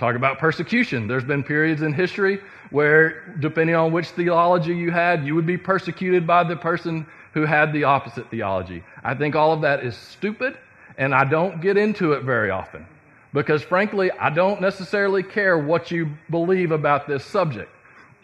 Talk 0.00 0.16
about 0.16 0.38
persecution. 0.38 1.06
There's 1.06 1.24
been 1.24 1.44
periods 1.44 1.82
in 1.82 1.92
history 1.92 2.40
where, 2.70 3.36
depending 3.38 3.76
on 3.76 3.92
which 3.92 4.08
theology 4.08 4.74
you 4.74 4.90
had, 4.90 5.24
you 5.24 5.36
would 5.36 5.46
be 5.46 5.56
persecuted 5.56 6.26
by 6.26 6.42
the 6.42 6.56
person 6.56 7.06
who 7.32 7.42
had 7.44 7.72
the 7.72 7.84
opposite 7.84 8.28
theology. 8.28 8.82
I 9.04 9.14
think 9.14 9.36
all 9.36 9.52
of 9.52 9.60
that 9.60 9.84
is 9.84 9.96
stupid, 9.96 10.58
and 10.98 11.14
I 11.14 11.24
don't 11.24 11.60
get 11.60 11.76
into 11.76 12.12
it 12.12 12.24
very 12.24 12.50
often 12.50 12.86
because 13.32 13.62
frankly, 13.62 14.10
I 14.12 14.30
don't 14.30 14.60
necessarily 14.60 15.22
care 15.22 15.58
what 15.58 15.92
you 15.92 16.10
believe 16.30 16.72
about 16.72 17.06
this 17.06 17.24
subject 17.24 17.70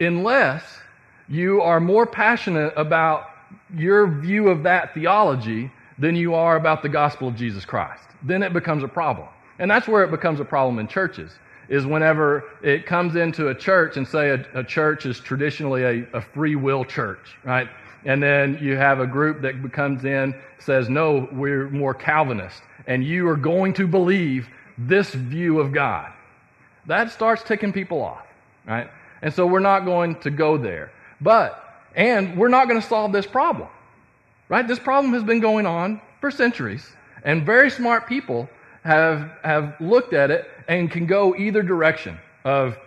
unless 0.01 0.63
you 1.29 1.61
are 1.61 1.79
more 1.79 2.05
passionate 2.05 2.73
about 2.75 3.29
your 3.75 4.07
view 4.07 4.49
of 4.49 4.63
that 4.63 4.93
theology 4.93 5.71
than 5.97 6.15
you 6.15 6.33
are 6.33 6.55
about 6.57 6.81
the 6.81 6.89
gospel 6.89 7.27
of 7.27 7.35
Jesus 7.35 7.63
Christ. 7.63 8.03
Then 8.23 8.43
it 8.43 8.53
becomes 8.53 8.83
a 8.83 8.87
problem. 8.87 9.27
And 9.59 9.69
that's 9.69 9.87
where 9.87 10.03
it 10.03 10.11
becomes 10.11 10.39
a 10.39 10.45
problem 10.45 10.79
in 10.79 10.87
churches, 10.87 11.31
is 11.69 11.85
whenever 11.85 12.43
it 12.63 12.85
comes 12.85 13.15
into 13.15 13.49
a 13.49 13.55
church 13.55 13.97
and 13.97 14.07
say 14.07 14.29
a, 14.29 14.45
a 14.55 14.63
church 14.63 15.05
is 15.05 15.19
traditionally 15.19 15.83
a, 15.83 16.17
a 16.17 16.21
free 16.21 16.55
will 16.55 16.83
church, 16.83 17.37
right? 17.43 17.69
And 18.03 18.21
then 18.21 18.57
you 18.59 18.75
have 18.75 18.99
a 18.99 19.05
group 19.07 19.41
that 19.43 19.71
comes 19.71 20.05
in, 20.05 20.33
says, 20.59 20.89
no, 20.89 21.29
we're 21.31 21.69
more 21.69 21.93
Calvinist. 21.93 22.61
And 22.87 23.03
you 23.03 23.27
are 23.27 23.35
going 23.37 23.73
to 23.75 23.87
believe 23.87 24.47
this 24.77 25.13
view 25.13 25.59
of 25.59 25.71
God. 25.71 26.11
That 26.87 27.11
starts 27.11 27.43
ticking 27.43 27.71
people 27.71 28.01
off, 28.01 28.25
right? 28.65 28.89
And 29.21 29.33
so 29.33 29.45
we're 29.45 29.59
not 29.59 29.85
going 29.85 30.19
to 30.21 30.31
go 30.31 30.57
there. 30.57 30.91
But, 31.19 31.63
and 31.95 32.37
we're 32.37 32.49
not 32.49 32.67
going 32.67 32.81
to 32.81 32.87
solve 32.87 33.11
this 33.11 33.27
problem, 33.27 33.69
right? 34.49 34.67
This 34.67 34.79
problem 34.79 35.13
has 35.13 35.23
been 35.23 35.39
going 35.39 35.65
on 35.65 36.01
for 36.19 36.31
centuries, 36.31 36.85
and 37.23 37.45
very 37.45 37.69
smart 37.69 38.07
people 38.07 38.49
have, 38.83 39.31
have 39.43 39.75
looked 39.79 40.13
at 40.13 40.31
it 40.31 40.49
and 40.67 40.89
can 40.89 41.05
go 41.05 41.35
either 41.35 41.61
direction 41.61 42.17
of 42.43 42.77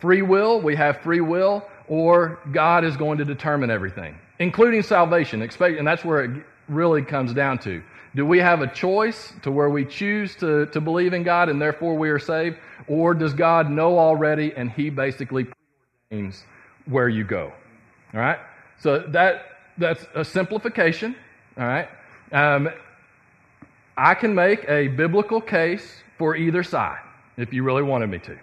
free 0.00 0.22
will, 0.22 0.60
we 0.60 0.74
have 0.74 1.00
free 1.02 1.20
will, 1.20 1.64
or 1.86 2.40
God 2.52 2.84
is 2.84 2.96
going 2.96 3.18
to 3.18 3.24
determine 3.24 3.70
everything, 3.70 4.16
including 4.38 4.82
salvation. 4.82 5.42
Expect, 5.42 5.78
and 5.78 5.86
that's 5.86 6.04
where 6.04 6.24
it 6.24 6.44
really 6.68 7.02
comes 7.02 7.32
down 7.32 7.58
to. 7.58 7.82
Do 8.14 8.26
we 8.26 8.38
have 8.38 8.62
a 8.62 8.66
choice 8.66 9.32
to 9.42 9.52
where 9.52 9.70
we 9.70 9.84
choose 9.84 10.34
to, 10.36 10.66
to 10.66 10.80
believe 10.80 11.12
in 11.12 11.22
God 11.22 11.48
and 11.48 11.60
therefore 11.60 11.94
we 11.94 12.10
are 12.10 12.18
saved? 12.18 12.56
Or 12.88 13.14
does 13.14 13.34
God 13.34 13.70
know 13.70 13.98
already 13.98 14.52
and 14.54 14.70
He 14.70 14.90
basically 14.90 15.46
preordains 16.10 16.42
where 16.86 17.08
you 17.08 17.24
go? 17.24 17.52
All 18.14 18.20
right? 18.20 18.38
So 18.80 19.00
that, 19.08 19.44
that's 19.76 20.04
a 20.14 20.24
simplification. 20.24 21.14
All 21.56 21.66
right? 21.66 21.88
Um, 22.32 22.70
I 23.96 24.14
can 24.14 24.34
make 24.34 24.64
a 24.68 24.88
biblical 24.88 25.40
case 25.40 26.02
for 26.18 26.36
either 26.36 26.62
side 26.62 27.00
if 27.36 27.52
you 27.52 27.62
really 27.62 27.82
wanted 27.82 28.10
me 28.10 28.18
to. 28.20 28.38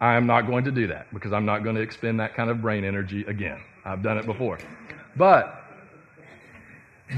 I 0.00 0.14
am 0.14 0.26
not 0.26 0.42
going 0.42 0.64
to 0.64 0.72
do 0.72 0.86
that 0.88 1.12
because 1.12 1.32
I'm 1.32 1.44
not 1.44 1.62
going 1.62 1.76
to 1.76 1.82
expend 1.82 2.20
that 2.20 2.34
kind 2.34 2.50
of 2.50 2.60
brain 2.60 2.84
energy 2.84 3.24
again. 3.26 3.60
I've 3.84 4.02
done 4.02 4.18
it 4.18 4.26
before. 4.26 4.58
But 5.16 5.62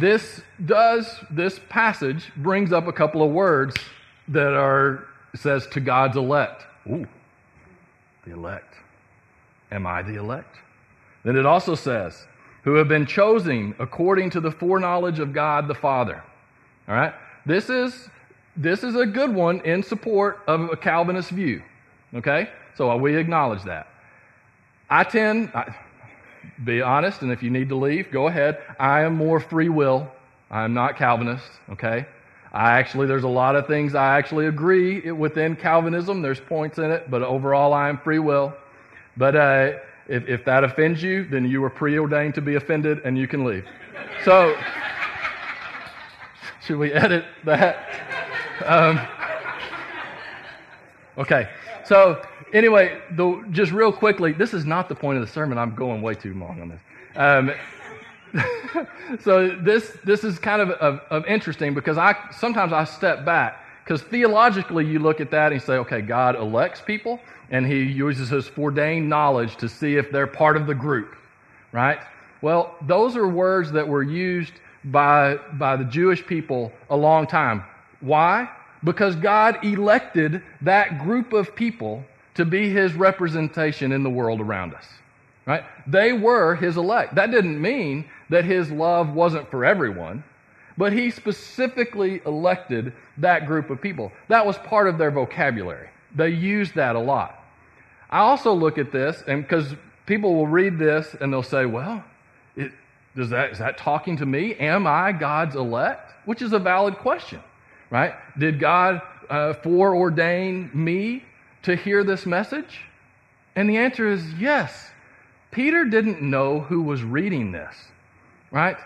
this 0.01 0.41
does, 0.65 1.21
this 1.31 1.61
passage 1.69 2.31
brings 2.37 2.73
up 2.73 2.87
a 2.87 2.93
couple 2.93 3.23
of 3.23 3.31
words 3.31 3.75
that 4.29 4.53
are, 4.53 5.07
says 5.35 5.67
to 5.69 5.81
God's 5.81 6.17
elect. 6.17 6.65
Ooh, 6.89 7.07
the 8.25 8.33
elect. 8.33 8.76
Am 9.71 9.87
I 9.87 10.03
the 10.03 10.17
elect? 10.17 10.57
Then 11.25 11.37
it 11.37 11.47
also 11.47 11.75
says, 11.75 12.27
who 12.63 12.75
have 12.75 12.89
been 12.89 13.07
chosen 13.07 13.75
according 13.79 14.31
to 14.31 14.41
the 14.41 14.51
foreknowledge 14.51 15.19
of 15.19 15.33
God 15.33 15.69
the 15.69 15.75
Father. 15.75 16.23
All 16.89 16.95
right? 16.95 17.15
This 17.45 17.71
is, 17.71 18.09
this 18.57 18.83
is 18.83 18.97
a 18.97 19.07
good 19.07 19.33
one 19.33 19.61
in 19.61 19.83
support 19.83 20.41
of 20.47 20.71
a 20.71 20.77
Calvinist 20.77 21.31
view. 21.31 21.63
Okay? 22.15 22.49
So 22.77 22.91
uh, 22.91 22.97
we 22.97 23.17
acknowledge 23.17 23.63
that. 23.65 23.89
I 24.91 25.05
tend, 25.05 25.51
I, 25.55 25.75
be 26.65 26.83
honest, 26.83 27.23
and 27.23 27.33
if 27.33 27.43
you 27.43 27.51
need 27.51 27.69
to 27.71 27.77
leave, 27.77 28.11
go 28.11 28.29
ahead. 28.29 28.59
I 28.79 29.03
am 29.03 29.15
more 29.15 29.41
free 29.41 29.69
will. 29.69 30.11
I 30.51 30.65
am 30.65 30.75
not 30.75 30.97
Calvinist, 30.97 31.49
okay? 31.71 32.07
I 32.53 32.79
actually, 32.79 33.07
there's 33.07 33.25
a 33.25 33.29
lot 33.29 33.57
of 33.57 33.67
things 33.67 33.95
I 33.95 34.17
actually 34.17 34.47
agree 34.47 35.11
within 35.11 35.57
Calvinism. 35.57 36.23
There's 36.23 36.41
points 36.41 36.79
in 36.79 36.91
it, 36.91 37.11
but 37.11 37.23
overall, 37.23 37.73
I 37.73 37.89
am 37.89 37.99
free 37.99 38.21
will. 38.21 38.55
But 39.17 39.37
uh, 39.37 39.73
if, 40.09 40.29
if 40.29 40.45
that 40.45 40.65
offends 40.65 41.03
you, 41.03 41.25
then 41.25 41.49
you 41.49 41.61
were 41.61 41.71
preordained 41.71 42.35
to 42.35 42.41
be 42.41 42.55
offended 42.55 43.01
and 43.05 43.17
you 43.17 43.27
can 43.27 43.45
leave. 43.45 43.65
So, 44.25 44.57
should 46.65 46.79
we 46.79 46.93
edit 46.93 47.25
that? 47.45 47.89
Um, 48.65 49.01
okay. 51.19 51.49
So, 51.85 52.23
anyway, 52.53 53.01
the, 53.13 53.45
just 53.51 53.73
real 53.73 53.93
quickly, 53.93 54.33
this 54.33 54.53
is 54.53 54.65
not 54.65 54.89
the 54.89 54.95
point 54.95 55.19
of 55.19 55.27
the 55.27 55.33
sermon. 55.33 55.59
I'm 55.59 55.75
going 55.75 56.03
way 56.03 56.15
too 56.15 56.35
long 56.35 56.61
on 56.61 56.69
this. 56.69 56.81
Um, 57.15 57.53
so 59.21 59.49
this 59.49 59.97
this 60.05 60.25
is 60.25 60.39
kind 60.39 60.61
of, 60.61 60.71
of, 60.73 61.01
of 61.11 61.25
interesting 61.27 61.75
because 61.75 61.97
I 61.97 62.15
sometimes 62.33 62.73
I 62.73 62.85
step 62.85 63.25
back 63.25 63.65
because 63.87 64.03
theologically 64.03 64.85
you 64.85 64.99
look 64.99 65.21
at 65.21 65.31
that 65.31 65.53
and 65.53 65.61
you 65.61 65.65
say, 65.65 65.75
okay, 65.75 66.01
God 66.01 66.35
elects 66.35 66.83
people 66.85 67.21
and 67.51 67.65
He 67.65 67.85
uses 67.85 68.31
His 68.31 68.51
ordained 68.59 69.09
knowledge 69.09 69.55
to 69.59 69.69
see 69.69 69.95
if 69.95 70.11
they're 70.11 70.27
part 70.27 70.57
of 70.57 70.67
the 70.67 70.75
group, 70.75 71.15
right? 71.71 72.01
Well, 72.43 72.75
those 72.83 73.17
are 73.17 73.29
words 73.29 73.71
that 73.73 73.87
were 73.87 74.03
used 74.03 74.55
by 74.85 75.37
by 75.53 75.77
the 75.77 75.85
Jewish 75.85 76.27
people 76.27 76.73
a 76.91 76.97
long 76.97 77.29
time. 77.29 77.63
Why? 78.01 78.51
Because 78.83 79.15
God 79.15 79.65
elected 79.65 80.43
that 80.63 80.99
group 80.99 81.33
of 81.33 81.55
people 81.55 82.05
to 82.35 82.45
be 82.45 82.69
His 82.69 82.93
representation 82.95 83.93
in 83.93 84.03
the 84.03 84.11
world 84.11 84.41
around 84.41 84.75
us. 84.75 84.87
Right? 85.47 85.63
They 85.87 86.13
were 86.13 86.57
his 86.57 86.77
elect. 86.77 87.15
That 87.15 87.31
didn't 87.31 87.63
mean 87.63 88.05
that 88.31 88.45
his 88.45 88.69
love 88.73 89.15
wasn't 89.15 89.49
for 89.49 89.65
everyone, 89.65 90.25
but 90.79 90.93
he 90.93 91.11
specifically 91.11 92.21
elected 92.27 92.93
that 93.19 93.47
group 93.47 93.71
of 93.71 93.81
people. 93.81 94.13
That 94.29 94.47
was 94.47 94.59
part 94.59 94.89
of 94.89 94.99
their 94.99 95.11
vocabulary. 95.11 95.89
They 96.15 96.31
used 96.31 96.75
that 96.75 96.97
a 96.97 97.01
lot. 97.01 97.43
I 98.11 98.21
also 98.21 98.53
look 98.53 98.79
at 98.79 98.93
this, 98.93 99.23
and 99.27 99.43
because 99.43 99.75
people 100.07 100.35
will 100.35 100.47
read 100.47 100.79
this 100.79 101.15
and 101.21 101.33
they'll 101.33 101.43
say, 101.43 101.67
well, 101.67 102.05
it, 102.57 102.73
does 103.15 103.31
that, 103.31 103.51
is 103.53 103.59
that 103.59 103.79
talking 103.79 104.17
to 104.19 104.27
me? 104.27 104.55
Am 104.55 104.87
I 104.87 105.13
God's 105.13 105.57
elect? 105.57 106.13
Which 106.25 106.43
is 106.43 106.53
a 106.53 106.59
valid 106.59 106.97
question, 106.97 107.41
right? 107.91 108.15
Did 108.39 108.61
God 108.61 109.03
uh, 109.29 109.55
foreordain 109.55 110.73
me 110.75 111.25
to 111.63 111.75
hear 111.75 112.05
this 112.05 112.27
message? 112.27 112.83
And 113.55 113.69
the 113.69 113.79
answer 113.79 114.09
is 114.09 114.23
yes. 114.35 114.91
Peter 115.51 115.85
didn't 115.85 116.21
know 116.21 116.61
who 116.61 116.83
was 116.83 117.03
reading 117.03 117.53
this, 117.53 117.75
right? 118.51 118.77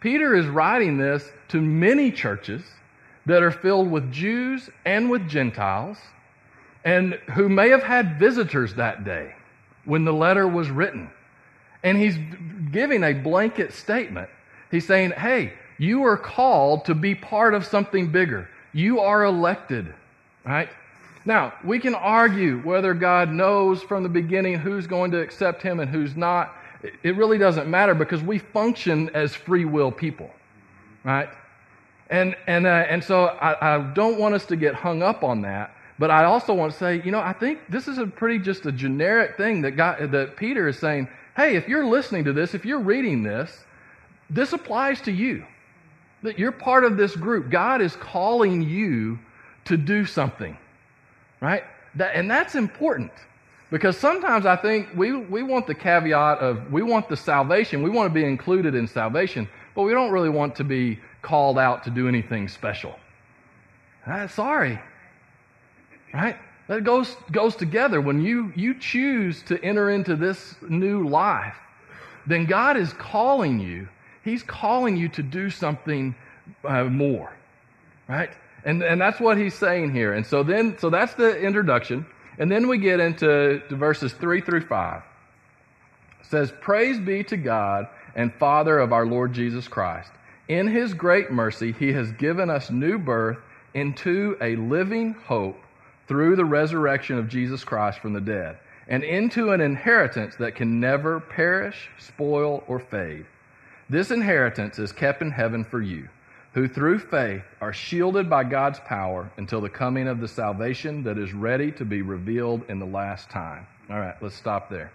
Peter 0.00 0.34
is 0.34 0.46
writing 0.46 0.96
this 0.96 1.30
to 1.48 1.60
many 1.60 2.10
churches 2.10 2.62
that 3.26 3.42
are 3.42 3.50
filled 3.50 3.90
with 3.90 4.10
Jews 4.10 4.70
and 4.84 5.10
with 5.10 5.28
Gentiles, 5.28 5.98
and 6.84 7.14
who 7.34 7.48
may 7.48 7.68
have 7.68 7.82
had 7.82 8.18
visitors 8.18 8.74
that 8.74 9.04
day 9.04 9.34
when 9.84 10.04
the 10.04 10.12
letter 10.12 10.48
was 10.48 10.70
written. 10.70 11.10
And 11.82 11.98
he's 11.98 12.16
giving 12.72 13.04
a 13.04 13.12
blanket 13.12 13.72
statement. 13.72 14.28
He's 14.70 14.86
saying, 14.86 15.12
hey, 15.12 15.52
you 15.78 16.04
are 16.04 16.16
called 16.16 16.86
to 16.86 16.94
be 16.94 17.14
part 17.14 17.54
of 17.54 17.66
something 17.66 18.10
bigger. 18.10 18.48
You 18.72 19.00
are 19.00 19.24
elected, 19.24 19.92
right? 20.44 20.68
Now, 21.24 21.52
we 21.64 21.78
can 21.78 21.94
argue 21.94 22.58
whether 22.60 22.94
God 22.94 23.30
knows 23.30 23.82
from 23.82 24.02
the 24.02 24.08
beginning 24.08 24.58
who's 24.58 24.86
going 24.86 25.10
to 25.10 25.20
accept 25.20 25.62
him 25.62 25.80
and 25.80 25.90
who's 25.90 26.16
not. 26.16 26.54
It 26.82 27.16
really 27.16 27.38
doesn't 27.38 27.68
matter 27.68 27.94
because 27.94 28.22
we 28.22 28.38
function 28.38 29.10
as 29.14 29.34
free 29.34 29.64
will 29.64 29.92
people, 29.92 30.30
right? 31.04 31.28
And, 32.08 32.36
and, 32.46 32.66
uh, 32.66 32.86
and 32.88 33.02
so 33.02 33.26
I, 33.26 33.76
I 33.76 33.78
don't 33.92 34.18
want 34.18 34.34
us 34.34 34.46
to 34.46 34.56
get 34.56 34.74
hung 34.74 35.02
up 35.02 35.22
on 35.22 35.42
that, 35.42 35.74
but 35.98 36.10
I 36.10 36.24
also 36.24 36.54
want 36.54 36.72
to 36.72 36.78
say, 36.78 37.02
you 37.04 37.10
know, 37.10 37.20
I 37.20 37.32
think 37.32 37.60
this 37.68 37.86
is 37.86 37.98
a 37.98 38.06
pretty 38.06 38.38
just 38.38 38.66
a 38.66 38.72
generic 38.72 39.36
thing 39.36 39.62
that, 39.62 39.72
God, 39.72 40.10
that 40.10 40.36
Peter 40.36 40.68
is 40.68 40.78
saying, 40.78 41.08
hey, 41.36 41.56
if 41.56 41.68
you're 41.68 41.86
listening 41.86 42.24
to 42.24 42.32
this, 42.32 42.54
if 42.54 42.64
you're 42.64 42.80
reading 42.80 43.22
this, 43.22 43.64
this 44.30 44.52
applies 44.52 45.00
to 45.02 45.12
you. 45.12 45.44
That 46.22 46.38
you're 46.38 46.52
part 46.52 46.84
of 46.84 46.96
this 46.96 47.16
group. 47.16 47.50
God 47.50 47.80
is 47.80 47.96
calling 47.96 48.62
you 48.62 49.18
to 49.66 49.76
do 49.76 50.04
something 50.04 50.56
right? 51.40 51.64
That, 51.96 52.14
and 52.14 52.30
that's 52.30 52.54
important 52.54 53.12
because 53.70 53.96
sometimes 53.96 54.46
I 54.46 54.56
think 54.56 54.88
we, 54.94 55.12
we 55.12 55.42
want 55.42 55.66
the 55.66 55.74
caveat 55.74 56.38
of 56.38 56.72
we 56.72 56.82
want 56.82 57.08
the 57.08 57.16
salvation, 57.16 57.82
we 57.82 57.90
want 57.90 58.10
to 58.10 58.14
be 58.14 58.24
included 58.24 58.74
in 58.74 58.86
salvation, 58.86 59.48
but 59.74 59.82
we 59.82 59.92
don't 59.92 60.10
really 60.10 60.28
want 60.28 60.56
to 60.56 60.64
be 60.64 60.98
called 61.22 61.58
out 61.58 61.84
to 61.84 61.90
do 61.90 62.08
anything 62.08 62.48
special. 62.48 62.96
Uh, 64.06 64.26
sorry, 64.26 64.80
right? 66.12 66.36
That 66.66 66.84
goes, 66.84 67.16
goes 67.32 67.56
together. 67.56 68.00
When 68.00 68.22
you, 68.22 68.52
you 68.56 68.78
choose 68.78 69.42
to 69.44 69.62
enter 69.62 69.90
into 69.90 70.16
this 70.16 70.54
new 70.68 71.08
life, 71.08 71.56
then 72.26 72.46
God 72.46 72.76
is 72.76 72.92
calling 72.92 73.58
you. 73.58 73.88
He's 74.24 74.42
calling 74.42 74.96
you 74.96 75.08
to 75.10 75.22
do 75.22 75.50
something 75.50 76.14
uh, 76.64 76.84
more, 76.84 77.32
right? 78.08 78.30
And, 78.64 78.82
and 78.82 79.00
that's 79.00 79.18
what 79.18 79.36
he's 79.36 79.54
saying 79.54 79.92
here. 79.92 80.12
And 80.12 80.24
so 80.24 80.42
then, 80.42 80.76
so 80.78 80.90
that's 80.90 81.14
the 81.14 81.38
introduction. 81.40 82.06
And 82.40 82.50
then 82.50 82.68
we 82.68 82.78
get 82.78 83.00
into 83.00 83.62
verses 83.68 84.14
3 84.14 84.40
through 84.40 84.62
5. 84.62 85.02
It 86.20 86.26
says, 86.26 86.52
Praise 86.62 86.98
be 86.98 87.22
to 87.24 87.36
God 87.36 87.86
and 88.16 88.34
Father 88.34 88.78
of 88.78 88.94
our 88.94 89.04
Lord 89.04 89.34
Jesus 89.34 89.68
Christ. 89.68 90.10
In 90.48 90.66
his 90.66 90.94
great 90.94 91.30
mercy, 91.30 91.70
he 91.70 91.92
has 91.92 92.10
given 92.12 92.48
us 92.48 92.70
new 92.70 92.98
birth 92.98 93.38
into 93.74 94.38
a 94.40 94.56
living 94.56 95.12
hope 95.12 95.60
through 96.08 96.34
the 96.34 96.44
resurrection 96.44 97.18
of 97.18 97.28
Jesus 97.28 97.62
Christ 97.62 98.00
from 98.00 98.14
the 98.14 98.20
dead, 98.20 98.58
and 98.88 99.04
into 99.04 99.52
an 99.52 99.60
inheritance 99.60 100.34
that 100.36 100.56
can 100.56 100.80
never 100.80 101.20
perish, 101.20 101.90
spoil, 101.98 102.64
or 102.66 102.80
fade. 102.80 103.26
This 103.90 104.10
inheritance 104.10 104.78
is 104.78 104.92
kept 104.92 105.20
in 105.20 105.30
heaven 105.30 105.62
for 105.62 105.82
you 105.82 106.08
who 106.52 106.66
through 106.66 106.98
faith 106.98 107.42
are 107.60 107.72
shielded 107.72 108.28
by 108.28 108.44
God's 108.44 108.80
power 108.80 109.30
until 109.36 109.60
the 109.60 109.68
coming 109.68 110.08
of 110.08 110.20
the 110.20 110.28
salvation 110.28 111.04
that 111.04 111.16
is 111.16 111.32
ready 111.32 111.70
to 111.72 111.84
be 111.84 112.02
revealed 112.02 112.62
in 112.68 112.78
the 112.78 112.86
last 112.86 113.30
time. 113.30 113.66
All 113.88 113.98
right, 113.98 114.20
let's 114.20 114.34
stop 114.34 114.68
there. 114.68 114.92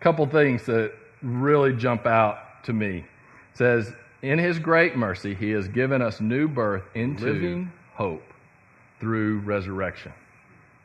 A 0.00 0.02
couple 0.02 0.26
things 0.26 0.64
that 0.66 0.92
really 1.22 1.74
jump 1.74 2.06
out 2.06 2.64
to 2.64 2.72
me. 2.72 2.98
It 2.98 3.58
says, 3.58 3.92
In 4.22 4.38
his 4.38 4.58
great 4.58 4.96
mercy, 4.96 5.34
he 5.34 5.50
has 5.50 5.68
given 5.68 6.00
us 6.00 6.20
new 6.20 6.48
birth 6.48 6.84
into 6.94 7.26
living 7.26 7.72
hope 7.94 8.22
through 8.98 9.40
resurrection. 9.40 10.12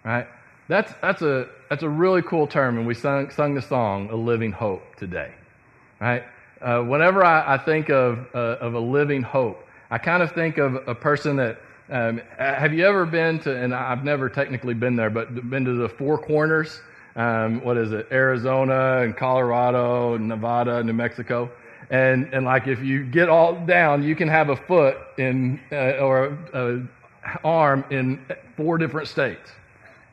Right? 0.03 0.27
That's, 0.67 0.91
that's, 1.01 1.21
a, 1.21 1.47
that's 1.69 1.83
a 1.83 1.89
really 1.89 2.21
cool 2.21 2.47
term, 2.47 2.77
and 2.77 2.87
we 2.87 2.93
sung, 2.93 3.29
sung 3.29 3.53
the 3.53 3.61
song, 3.61 4.09
A 4.09 4.15
Living 4.15 4.51
Hope, 4.51 4.95
today. 4.95 5.31
Right? 6.01 6.23
Uh, 6.65 6.81
whenever 6.81 7.23
I, 7.23 7.53
I 7.53 7.57
think 7.59 7.89
of, 7.89 8.25
uh, 8.33 8.57
of 8.59 8.73
a 8.73 8.79
living 8.79 9.21
hope, 9.21 9.63
I 9.91 9.99
kind 9.99 10.23
of 10.23 10.31
think 10.31 10.57
of 10.57 10.75
a 10.87 10.95
person 10.95 11.35
that 11.35 11.61
um, 11.91 12.19
have 12.39 12.73
you 12.73 12.83
ever 12.87 13.05
been 13.05 13.37
to, 13.41 13.55
and 13.55 13.71
I've 13.71 14.03
never 14.03 14.29
technically 14.29 14.73
been 14.73 14.95
there, 14.95 15.11
but 15.11 15.47
been 15.51 15.63
to 15.65 15.75
the 15.75 15.87
Four 15.87 16.17
Corners? 16.17 16.81
Um, 17.15 17.63
what 17.63 17.77
is 17.77 17.91
it? 17.91 18.07
Arizona 18.11 19.01
and 19.03 19.15
Colorado, 19.15 20.15
and 20.15 20.27
Nevada, 20.27 20.83
New 20.83 20.93
Mexico. 20.93 21.51
And, 21.91 22.33
and 22.33 22.45
like 22.45 22.65
if 22.65 22.81
you 22.81 23.05
get 23.05 23.29
all 23.29 23.53
down, 23.67 24.01
you 24.01 24.15
can 24.15 24.27
have 24.27 24.49
a 24.49 24.55
foot 24.55 24.97
in, 25.19 25.59
uh, 25.71 25.99
or 25.99 26.35
arm 27.43 27.85
in 27.91 28.25
four 28.57 28.79
different 28.79 29.07
states, 29.07 29.51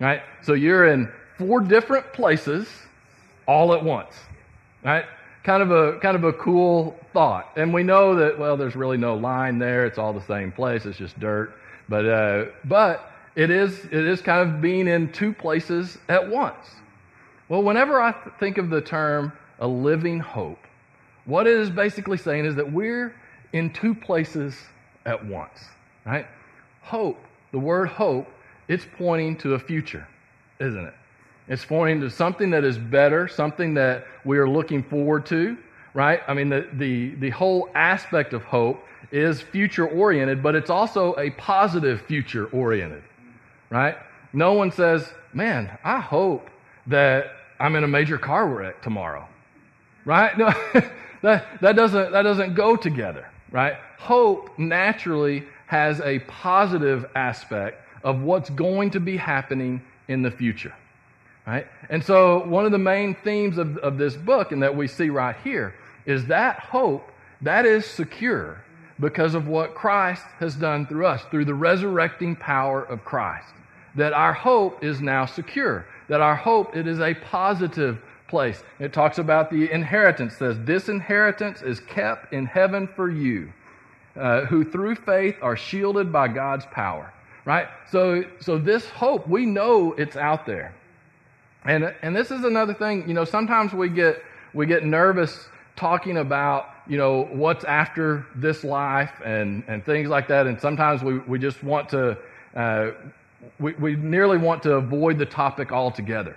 right? 0.01 0.21
So 0.43 0.53
you're 0.53 0.89
in 0.89 1.11
four 1.39 1.61
different 1.61 2.13
places 2.13 2.69
all 3.47 3.73
at 3.73 3.83
once, 3.83 4.15
right? 4.85 5.07
Kind 5.45 5.63
of 5.63 5.71
a 5.71 5.99
kind 5.99 6.17
of 6.17 6.25
a 6.25 6.33
cool 6.33 6.97
thought. 7.13 7.51
And 7.57 7.73
we 7.73 7.83
know 7.83 8.15
that 8.17 8.39
well, 8.39 8.57
there's 8.57 8.77
really 8.77 8.97
no 8.97 9.15
line 9.15 9.59
there. 9.59 9.87
It's 9.87 9.99
all 9.99 10.13
the 10.13 10.23
same 10.23 10.53
place. 10.53 10.87
It's 10.87 10.99
just 10.99 11.19
dirt. 11.19 11.55
But 11.89 12.07
uh, 12.07 12.45
but 12.65 13.11
it 13.35 13.51
is 13.51 13.85
it 13.87 13.93
is 13.93 14.21
kind 14.21 14.49
of 14.49 14.61
being 14.61 14.89
in 14.89 15.13
two 15.13 15.33
places 15.33 15.99
at 16.09 16.29
once. 16.29 16.67
Well, 17.49 17.63
whenever 17.63 18.01
I 18.01 18.13
th- 18.13 18.35
think 18.39 18.59
of 18.59 18.71
the 18.71 18.81
term 18.81 19.33
a 19.59 19.67
living 19.67 20.21
hope, 20.21 20.59
what 21.25 21.47
it 21.47 21.57
is 21.57 21.71
basically 21.71 22.17
saying 22.17 22.47
is 22.47 22.55
that 22.57 22.73
we're 22.73 23.15
in 23.53 23.73
two 23.73 23.95
places 23.95 24.57
at 25.05 25.25
once, 25.25 25.61
right? 26.07 26.27
Hope, 26.83 27.19
the 27.53 27.59
word 27.59 27.89
hope, 27.89 28.27
it's 28.69 28.87
pointing 28.97 29.37
to 29.39 29.55
a 29.55 29.59
future, 29.59 30.07
isn't 30.59 30.87
it? 30.87 30.95
It's 31.49 31.65
pointing 31.65 32.01
to 32.03 32.11
something 32.11 32.51
that 32.51 32.65
is 32.65 32.79
better, 32.79 33.29
something 33.29 33.75
that 33.75 34.07
we 34.25 34.39
are 34.39 34.49
looking 34.49 34.83
forward 34.83 35.27
to, 35.27 35.57
right? 35.95 36.21
I 36.29 36.35
mean, 36.35 36.49
the, 36.49 36.69
the, 36.75 37.15
the 37.17 37.31
whole 37.31 37.69
aspect 37.75 38.33
of 38.33 38.45
hope 38.45 38.85
is 39.11 39.43
future 39.43 39.87
oriented, 39.89 40.43
but 40.43 40.55
it's 40.55 40.71
also 40.71 41.15
a 41.19 41.31
positive 41.33 42.03
future 42.03 42.47
oriented, 42.47 43.03
right? 43.71 43.97
No 44.33 44.55
one 44.55 44.71
says, 44.73 45.13
man, 45.35 45.77
I 45.85 46.01
hope 46.01 46.49
that 46.87 47.33
I'm 47.61 47.77
in 47.77 47.85
a 47.85 47.89
major 47.89 48.19
car 48.19 48.47
wreck 48.49 48.83
tomorrow. 48.83 49.27
right? 50.05 50.33
No, 51.25 51.31
that, 51.31 51.61
that, 51.61 51.77
doesn't, 51.77 52.13
that 52.13 52.23
doesn't 52.23 52.55
go 52.55 52.75
together, 52.77 53.29
right? 53.53 53.75
Hope 53.99 54.51
naturally 54.59 55.45
has 55.67 56.01
a 56.01 56.19
positive 56.21 57.07
aspect 57.15 57.81
of 58.03 58.23
what's 58.23 58.51
going 58.51 58.91
to 58.91 59.01
be 59.01 59.17
happening 59.17 59.81
in 60.09 60.23
the 60.23 60.31
future, 60.33 60.75
right? 61.47 61.67
And 61.89 62.05
so, 62.05 62.45
one 62.47 62.65
of 62.65 62.73
the 62.73 62.79
main 62.79 63.15
themes 63.17 63.59
of, 63.59 63.79
of 63.79 63.99
this 63.99 64.17
book, 64.17 64.53
and 64.53 64.63
that 64.63 64.77
we 64.77 64.87
see 64.87 65.11
right 65.11 65.37
here, 65.43 65.75
is 66.07 66.27
that 66.27 66.59
hope 66.59 67.11
that 67.43 67.67
is 67.67 67.85
secure 67.85 68.63
because 69.01 69.35
of 69.35 69.49
what 69.49 69.75
Christ 69.75 70.25
has 70.39 70.55
done 70.55 70.87
through 70.87 71.07
us, 71.07 71.23
through 71.31 71.45
the 71.45 71.55
resurrecting 71.55 72.37
power 72.37 72.85
of 72.85 73.05
Christ. 73.05 73.53
That 73.97 74.13
our 74.13 74.33
hope 74.33 74.83
is 74.83 75.01
now 75.01 75.27
secure. 75.27 75.87
That 76.09 76.21
our 76.21 76.37
hope, 76.37 76.77
it 76.77 76.87
is 76.87 77.01
a 77.01 77.15
positive 77.15 78.01
place. 78.29 78.63
It 78.79 78.93
talks 78.93 79.19
about 79.19 79.51
the 79.51 79.71
inheritance, 79.71 80.37
says, 80.37 80.57
This 80.61 80.89
inheritance 80.89 81.63
is 81.63 81.81
kept 81.81 82.33
in 82.33 82.47
heaven 82.47 82.87
for 82.87 83.11
you, 83.11 83.53
uh, 84.17 84.43
who 84.43 84.65
through 84.65 84.95
faith 84.95 85.37
are 85.43 85.57
shielded 85.57 86.13
by 86.13 86.29
God's 86.29 86.65
power. 86.67 87.13
Right? 87.45 87.67
So, 87.91 88.25
so 88.41 88.57
this 88.57 88.89
hope, 88.89 89.29
we 89.29 89.47
know 89.47 89.95
it's 89.95 90.17
out 90.17 90.47
there. 90.47 90.75
And, 91.65 91.95
and 92.03 92.15
this 92.15 92.31
is 92.31 92.45
another 92.45 92.75
thing, 92.75 93.07
you 93.07 93.15
know, 93.15 93.25
sometimes 93.25 93.73
we 93.73 93.89
get, 93.89 94.23
we 94.53 94.67
get 94.67 94.85
nervous 94.85 95.49
talking 95.77 96.19
about 96.19 96.73
you 96.89 96.97
know, 96.97 97.25
what's 97.33 97.65
after 97.65 98.27
this 98.35 98.65
life 98.65 99.13
and, 99.25 99.63
and 99.69 99.85
things 99.85 100.09
like 100.09 100.29
that. 100.29 100.47
And 100.47 100.61
sometimes 100.61 101.03
we, 101.03 101.19
we 101.21 101.39
just 101.39 101.63
want 101.63 101.89
to, 101.91 102.19
uh, 102.55 102.91
we, 103.59 103.73
we 103.75 103.97
nearly 103.97 104.39
want 104.39 104.63
to 104.65 104.75
avoid 104.75 105.19
the 105.19 105.27
topic 105.27 105.73
altogether. 105.73 106.37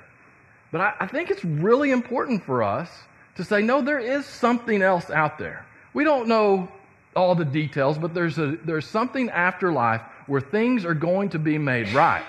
But 0.72 0.82
I, 0.82 0.94
I 1.02 1.08
think 1.08 1.32
it's 1.32 1.44
really 1.44 1.92
important 1.92 2.44
for 2.44 2.62
us 2.62 2.90
to 3.36 3.44
say, 3.44 3.62
no, 3.62 3.82
there 3.82 4.00
is 4.00 4.26
something 4.26 4.82
else 4.82 5.10
out 5.10 5.38
there. 5.38 5.66
We 5.94 6.04
don't 6.04 6.28
know 6.28 6.70
all 7.16 7.34
the 7.34 7.46
details, 7.46 7.98
but 7.98 8.14
there's, 8.14 8.38
a, 8.38 8.58
there's 8.66 8.88
something 8.88 9.30
after 9.30 9.72
life 9.72 10.02
where 10.28 10.42
things 10.42 10.86
are 10.86 10.94
going 10.94 11.30
to 11.30 11.40
be 11.40 11.58
made 11.58 11.90
right, 11.94 12.26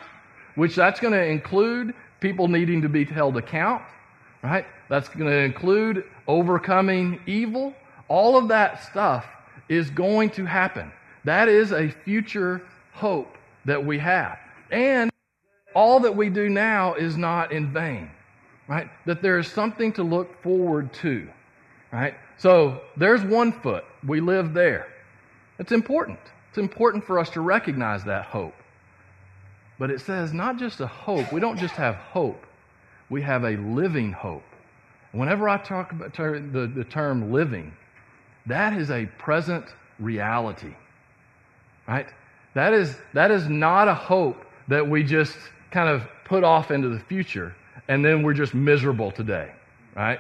which 0.55 0.75
that's 0.75 1.01
going 1.01 1.13
to 1.13 1.25
include 1.25 1.95
people 2.21 2.49
needing 2.49 2.83
to 2.83 2.89
be 2.89 3.05
held 3.05 3.37
account, 3.37 3.83
right? 4.43 4.67
That's 4.89 5.09
going 5.09 5.31
to 5.31 5.39
include 5.39 6.05
overcoming 6.27 7.21
evil. 7.27 7.75
All 8.09 8.37
of 8.37 8.49
that 8.49 8.85
stuff 8.85 9.27
is 9.69 9.91
going 9.91 10.31
to 10.31 10.45
happen. 10.45 10.93
That 11.25 11.49
is 11.49 11.73
a 11.73 11.91
future 11.91 12.63
hope 12.93 13.37
that 13.65 13.85
we 13.85 13.99
have. 13.99 14.39
And 14.71 15.11
all 15.75 16.01
that 16.01 16.17
we 16.17 16.31
do 16.31 16.49
now 16.49 16.95
is 16.95 17.17
not 17.17 17.53
in 17.53 17.73
vain, 17.73 18.11
right? 18.69 18.89
That 19.05 19.23
there 19.23 19.39
is 19.39 19.49
something 19.49 19.93
to 19.95 20.03
look 20.03 20.43
forward 20.43 20.93
to, 20.95 21.29
right? 21.93 22.15
So 22.39 22.81
there's 22.97 23.23
one 23.23 23.53
foot. 23.53 23.85
We 24.07 24.21
live 24.21 24.55
there. 24.55 24.89
It's 25.59 25.73
important. 25.73 26.19
It's 26.49 26.59
important 26.59 27.05
for 27.05 27.19
us 27.19 27.29
to 27.31 27.41
recognize 27.41 28.05
that 28.05 28.27
hope. 28.27 28.55
But 29.79 29.91
it 29.91 30.01
says 30.01 30.33
not 30.33 30.59
just 30.59 30.81
a 30.81 30.87
hope. 30.87 31.33
We 31.33 31.41
don't 31.41 31.59
just 31.59 31.75
have 31.75 31.97
hope. 31.97 32.47
We 33.11 33.23
have 33.23 33.45
a 33.45 33.57
living 33.57 34.13
hope. 34.13 34.45
Whenever 35.13 35.49
I 35.49 35.59
talk 35.59 35.93
about 35.93 36.15
the, 36.15 36.71
the 36.75 36.85
term 36.85 37.33
living, 37.33 37.73
that 38.47 38.75
is 38.75 38.91
a 38.91 39.07
present 39.19 39.65
reality. 39.99 40.75
Right? 41.87 42.07
That 42.55 42.73
is, 42.73 42.97
that 43.15 43.31
is 43.31 43.49
not 43.49 43.89
a 43.89 43.95
hope 43.95 44.45
that 44.69 44.89
we 44.89 45.03
just 45.03 45.37
kind 45.71 45.89
of 45.89 46.03
put 46.25 46.43
off 46.43 46.71
into 46.71 46.89
the 46.89 46.99
future 47.01 47.55
and 47.89 48.05
then 48.05 48.23
we're 48.23 48.35
just 48.35 48.55
miserable 48.55 49.11
today. 49.11 49.53
Right? 49.95 50.19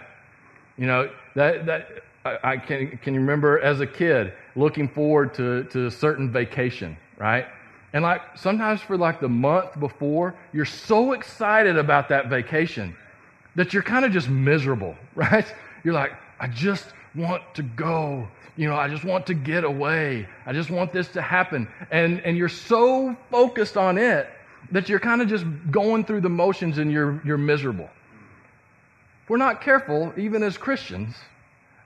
You 0.77 0.87
know, 0.87 1.11
that, 1.35 1.67
that 1.67 1.89
I, 2.25 2.39
I 2.43 2.57
can, 2.59 2.99
can 3.03 3.15
you 3.15 3.21
remember 3.21 3.59
as 3.61 3.81
a 3.81 3.87
kid 3.87 4.33
looking 4.55 4.88
forward 4.88 5.35
to, 5.35 5.64
to 5.64 5.87
a 5.87 5.90
certain 5.90 6.31
vacation, 6.31 6.97
right? 7.19 7.47
And 7.92 8.03
like 8.03 8.22
sometimes 8.37 8.81
for 8.81 8.96
like 8.96 9.20
the 9.20 9.29
month 9.29 9.79
before, 9.79 10.35
you're 10.53 10.64
so 10.64 11.12
excited 11.12 11.77
about 11.77 12.09
that 12.11 12.29
vacation 12.29 12.96
that 13.55 13.72
you're 13.72 13.83
kind 13.83 14.05
of 14.05 14.12
just 14.12 14.29
miserable, 14.29 14.94
right? 15.14 15.46
You're 15.85 15.94
like, 15.94 16.12
I 16.38 16.46
just 16.49 16.87
want 17.14 17.42
to 17.55 17.62
go. 17.62 18.29
You 18.57 18.68
know, 18.68 18.77
I 18.77 18.88
just 18.88 19.05
want 19.05 19.27
to 19.27 19.35
get 19.35 19.64
away. 19.64 20.27
I 20.46 20.53
just 20.53 20.70
want 20.70 20.92
this 20.92 21.09
to 21.09 21.22
happen. 21.22 21.68
And, 21.90 22.20
and 22.20 22.37
you're 22.37 22.49
so 22.49 23.16
focused 23.31 23.77
on 23.77 23.99
it 23.99 24.29
that 24.72 24.88
you're 24.88 25.01
kind 25.01 25.22
of 25.22 25.29
just 25.29 25.44
going 25.70 26.05
through 26.05 26.22
the 26.22 26.29
motions 26.29 26.79
and 26.79 26.90
you're, 26.90 27.20
you're 27.25 27.38
miserable. 27.38 27.88
If 29.22 29.31
we're 29.31 29.37
not 29.37 29.61
careful, 29.61 30.12
even 30.16 30.42
as 30.42 30.57
Christians, 30.57 31.14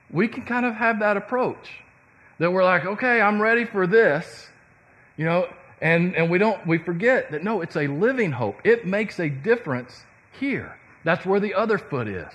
we 0.09 0.27
can 0.27 0.43
kind 0.43 0.65
of 0.65 0.73
have 0.75 0.99
that 0.99 1.17
approach 1.17 1.69
that 2.39 2.51
we're 2.51 2.63
like, 2.63 2.85
okay, 2.85 3.21
I'm 3.21 3.41
ready 3.41 3.65
for 3.65 3.85
this, 3.85 4.47
you 5.17 5.25
know, 5.25 5.47
and, 5.81 6.15
and 6.15 6.29
we 6.29 6.37
don't, 6.37 6.65
we 6.67 6.77
forget 6.77 7.31
that 7.31 7.43
no, 7.43 7.61
it's 7.61 7.75
a 7.75 7.87
living 7.87 8.31
hope. 8.31 8.61
It 8.63 8.85
makes 8.85 9.19
a 9.19 9.29
difference 9.29 10.03
here. 10.39 10.77
That's 11.03 11.25
where 11.25 11.39
the 11.39 11.53
other 11.55 11.79
foot 11.79 12.07
is. 12.07 12.31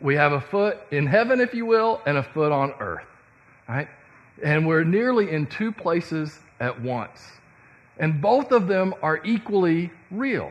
We 0.00 0.16
have 0.16 0.32
a 0.32 0.40
foot 0.40 0.78
in 0.90 1.06
heaven, 1.06 1.40
if 1.40 1.54
you 1.54 1.66
will, 1.66 2.00
and 2.06 2.18
a 2.18 2.22
foot 2.22 2.50
on 2.50 2.72
earth, 2.80 3.06
right? 3.68 3.88
And 4.42 4.66
we're 4.66 4.82
nearly 4.82 5.30
in 5.30 5.46
two 5.46 5.70
places 5.70 6.38
at 6.58 6.80
once. 6.80 7.20
And 7.98 8.20
both 8.20 8.50
of 8.50 8.66
them 8.66 8.94
are 9.02 9.20
equally 9.24 9.90
real, 10.10 10.50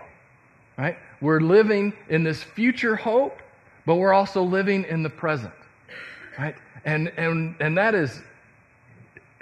right? 0.77 0.97
We're 1.19 1.41
living 1.41 1.93
in 2.07 2.23
this 2.23 2.41
future 2.41 2.95
hope, 2.95 3.39
but 3.85 3.95
we're 3.95 4.13
also 4.13 4.43
living 4.43 4.85
in 4.85 5.03
the 5.03 5.09
present, 5.09 5.53
right? 6.37 6.55
And, 6.85 7.11
and, 7.17 7.55
and 7.59 7.77
that 7.77 7.95
is, 7.95 8.21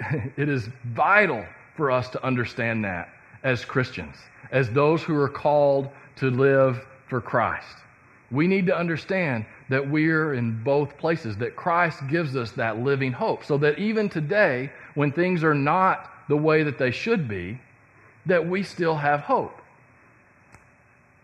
it 0.36 0.48
is 0.48 0.68
vital 0.86 1.44
for 1.78 1.90
us 1.90 2.10
to 2.10 2.22
understand 2.22 2.84
that 2.84 3.08
as 3.42 3.64
Christians, 3.64 4.16
as 4.50 4.68
those 4.70 5.02
who 5.02 5.16
are 5.16 5.28
called 5.28 5.88
to 6.16 6.28
live 6.30 6.84
for 7.08 7.20
Christ. 7.20 7.76
We 8.30 8.46
need 8.46 8.66
to 8.66 8.76
understand 8.76 9.46
that 9.70 9.88
we're 9.88 10.34
in 10.34 10.62
both 10.62 10.98
places, 10.98 11.36
that 11.38 11.56
Christ 11.56 12.06
gives 12.08 12.36
us 12.36 12.50
that 12.52 12.80
living 12.80 13.12
hope, 13.12 13.44
so 13.44 13.56
that 13.58 13.78
even 13.78 14.08
today, 14.08 14.70
when 14.94 15.12
things 15.12 15.42
are 15.42 15.54
not 15.54 16.10
the 16.28 16.36
way 16.36 16.64
that 16.64 16.78
they 16.78 16.90
should 16.90 17.28
be, 17.28 17.58
that 18.26 18.46
we 18.46 18.62
still 18.62 18.96
have 18.96 19.20
hope. 19.20 19.62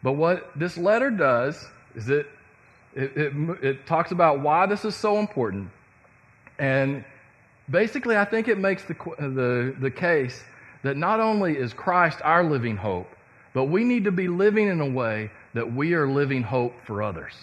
But 0.02 0.12
what 0.12 0.50
this 0.56 0.78
letter 0.78 1.10
does 1.10 1.66
is 1.94 2.08
it, 2.08 2.26
it, 2.94 3.16
it, 3.16 3.32
it 3.62 3.86
talks 3.86 4.12
about 4.12 4.40
why 4.40 4.66
this 4.66 4.84
is 4.84 4.94
so 4.94 5.18
important. 5.18 5.70
And 6.58 7.04
basically, 7.70 8.16
I 8.16 8.24
think 8.24 8.48
it 8.48 8.58
makes 8.58 8.84
the, 8.84 8.94
the, 9.18 9.74
the 9.80 9.90
case 9.90 10.42
that 10.82 10.96
not 10.96 11.20
only 11.20 11.56
is 11.56 11.72
Christ 11.72 12.18
our 12.22 12.44
living 12.44 12.76
hope, 12.76 13.10
but 13.52 13.64
we 13.64 13.84
need 13.84 14.04
to 14.04 14.12
be 14.12 14.28
living 14.28 14.68
in 14.68 14.80
a 14.80 14.88
way 14.88 15.30
that 15.54 15.72
we 15.72 15.94
are 15.94 16.08
living 16.08 16.42
hope 16.42 16.74
for 16.84 17.02
others. 17.02 17.34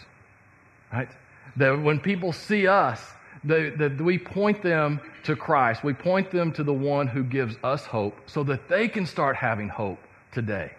Right? 0.91 1.09
That 1.57 1.81
when 1.81 1.99
people 1.99 2.33
see 2.33 2.67
us, 2.67 3.01
that, 3.45 3.77
that 3.77 3.99
we 3.99 4.17
point 4.17 4.61
them 4.61 4.99
to 5.23 5.35
Christ. 5.35 5.83
We 5.83 5.93
point 5.93 6.31
them 6.31 6.51
to 6.53 6.63
the 6.63 6.73
one 6.73 7.07
who 7.07 7.23
gives 7.23 7.55
us 7.63 7.85
hope 7.85 8.17
so 8.27 8.43
that 8.43 8.67
they 8.69 8.87
can 8.87 9.05
start 9.05 9.35
having 9.35 9.69
hope 9.69 9.99
today. 10.31 10.71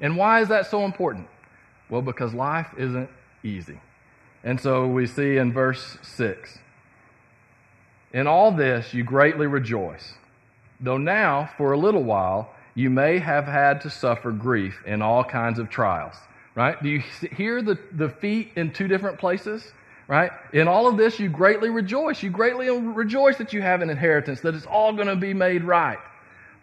And 0.00 0.16
why 0.16 0.40
is 0.40 0.48
that 0.48 0.66
so 0.66 0.84
important? 0.84 1.28
Well, 1.90 2.02
because 2.02 2.32
life 2.32 2.68
isn't 2.78 3.10
easy. 3.42 3.80
And 4.44 4.60
so 4.60 4.86
we 4.86 5.06
see 5.06 5.36
in 5.36 5.52
verse 5.52 5.98
6 6.02 6.58
In 8.12 8.26
all 8.26 8.52
this 8.52 8.92
you 8.92 9.04
greatly 9.04 9.46
rejoice, 9.46 10.14
though 10.80 10.98
now, 10.98 11.50
for 11.56 11.72
a 11.72 11.78
little 11.78 12.02
while, 12.02 12.54
you 12.74 12.90
may 12.90 13.18
have 13.18 13.44
had 13.44 13.80
to 13.82 13.90
suffer 13.90 14.30
grief 14.32 14.82
in 14.86 15.02
all 15.02 15.24
kinds 15.24 15.58
of 15.58 15.70
trials 15.70 16.16
right? 16.54 16.82
Do 16.82 16.88
you 16.88 17.02
hear 17.36 17.62
the, 17.62 17.78
the 17.92 18.08
feet 18.08 18.52
in 18.56 18.72
two 18.72 18.88
different 18.88 19.18
places? 19.18 19.72
Right? 20.08 20.32
In 20.52 20.68
all 20.68 20.88
of 20.88 20.96
this, 20.96 21.18
you 21.18 21.28
greatly 21.28 21.70
rejoice. 21.70 22.22
You 22.22 22.30
greatly 22.30 22.68
rejoice 22.70 23.38
that 23.38 23.52
you 23.52 23.62
have 23.62 23.80
an 23.80 23.88
inheritance, 23.88 24.40
that 24.40 24.54
it's 24.54 24.66
all 24.66 24.92
going 24.92 25.08
to 25.08 25.16
be 25.16 25.32
made 25.32 25.64
right. 25.64 25.98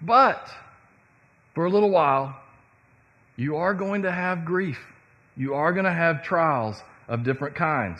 But 0.01 0.49
for 1.55 1.65
a 1.65 1.69
little 1.69 1.89
while, 1.89 2.39
you 3.38 3.55
are 3.55 3.73
going 3.73 4.03
to 4.03 4.12
have 4.12 4.45
grief. 4.45 4.79
You 5.35 5.55
are 5.55 5.71
going 5.71 5.85
to 5.85 5.93
have 5.93 6.21
trials 6.21 6.81
of 7.07 7.23
different 7.23 7.55
kinds. 7.55 7.99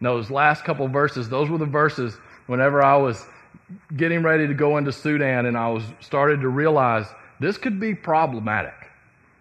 Those 0.00 0.30
last 0.30 0.64
couple 0.64 0.86
verses, 0.88 1.28
those 1.28 1.48
were 1.48 1.58
the 1.58 1.66
verses 1.66 2.16
whenever 2.46 2.82
I 2.82 2.96
was 2.96 3.24
getting 3.96 4.22
ready 4.22 4.46
to 4.46 4.54
go 4.54 4.76
into 4.76 4.92
Sudan 4.92 5.46
and 5.46 5.56
I 5.56 5.68
was 5.68 5.82
started 6.00 6.40
to 6.42 6.48
realize 6.48 7.06
this 7.40 7.58
could 7.58 7.80
be 7.80 7.94
problematic, 7.94 8.74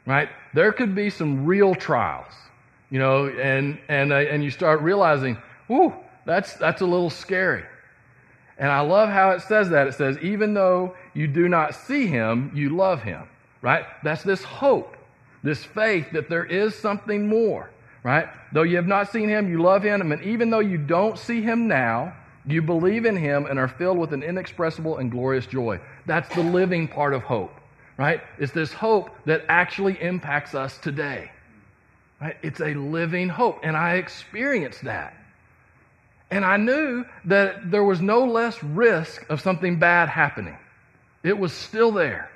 right? 0.06 0.30
There 0.54 0.72
could 0.72 0.96
be 0.96 1.10
some 1.10 1.46
real 1.46 1.76
trials, 1.76 2.34
you 2.90 3.00
know, 3.00 3.28
and, 3.28 3.78
and, 3.88 4.12
uh, 4.12 4.18
and 4.18 4.44
you 4.44 4.50
start 4.50 4.82
realizing, 4.82 5.38
whoo, 5.68 5.94
that's, 6.26 6.54
that's 6.56 6.82
a 6.82 6.86
little 6.86 7.10
scary. 7.10 7.64
And 8.58 8.72
I 8.72 8.80
love 8.80 9.10
how 9.10 9.32
it 9.32 9.42
says 9.42 9.70
that. 9.70 9.88
It 9.88 9.96
says, 9.96 10.18
even 10.20 10.54
though 10.54 10.96
you 11.14 11.28
do 11.28 11.50
not 11.50 11.76
see 11.76 12.08
him, 12.08 12.52
you 12.56 12.70
love 12.70 13.04
him, 13.04 13.24
right? 13.62 13.86
That's 14.04 14.24
this 14.24 14.44
hope, 14.44 14.96
this 15.44 15.64
faith 15.64 16.08
that 16.14 16.30
there 16.30 16.46
is 16.46 16.74
something 16.74 17.28
more, 17.28 17.70
right? 18.06 18.30
Though 18.54 18.62
you 18.62 18.76
have 18.76 18.86
not 18.86 19.12
seen 19.12 19.30
him, 19.30 19.50
you 19.50 19.60
love 19.64 19.82
him. 19.82 20.12
And 20.12 20.24
even 20.24 20.52
though 20.52 20.60
you 20.60 20.78
don't 20.78 21.18
see 21.18 21.42
him 21.42 21.68
now, 21.68 22.16
you 22.46 22.62
believe 22.62 23.04
in 23.06 23.18
him 23.18 23.48
and 23.48 23.58
are 23.58 23.68
filled 23.68 23.98
with 23.98 24.14
an 24.14 24.22
inexpressible 24.22 24.98
and 24.98 25.10
glorious 25.10 25.48
joy. 25.48 25.80
That's 26.06 26.34
the 26.36 26.44
living 26.44 26.88
part 26.88 27.16
of 27.16 27.24
hope, 27.24 27.52
right? 27.98 28.22
It's 28.38 28.52
this 28.52 28.72
hope 28.72 29.10
that 29.26 29.46
actually 29.50 30.00
impacts 30.00 30.54
us 30.54 30.78
today. 30.78 31.32
Right? 32.22 32.38
It's 32.44 32.62
a 32.62 32.76
living 32.76 33.28
hope. 33.28 33.62
And 33.64 33.76
I 33.76 33.96
experienced 33.96 34.84
that. 34.84 35.18
And 36.30 36.46
I 36.46 36.58
knew 36.58 37.06
that 37.26 37.72
there 37.72 37.84
was 37.84 38.02
no 38.02 38.26
less 38.26 38.64
risk 38.64 39.26
of 39.32 39.42
something 39.42 39.80
bad 39.80 40.10
happening. 40.10 40.58
It 41.24 41.40
was 41.40 41.54
still 41.54 41.92
there. 41.92 42.30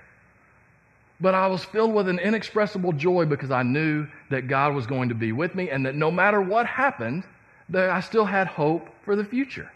But 1.22 1.36
I 1.36 1.48
was 1.48 1.64
filled 1.66 1.94
with 1.94 2.08
an 2.08 2.20
inexpressible 2.20 2.94
joy 2.94 3.26
because 3.26 3.52
I 3.52 3.64
knew 3.64 4.08
that 4.30 4.48
God 4.48 4.74
was 4.74 4.88
going 4.88 5.10
to 5.10 5.16
be 5.16 5.32
with 5.32 5.54
me 5.54 5.70
and 5.70 5.86
that 5.86 5.96
no 5.96 6.10
matter 6.10 6.42
what 6.42 6.66
happened, 6.66 7.24
that 7.70 7.90
I 7.90 8.00
still 8.00 8.26
had 8.26 8.48
hope 8.48 8.90
for 9.04 9.16
the 9.16 9.26
future. 9.26 9.70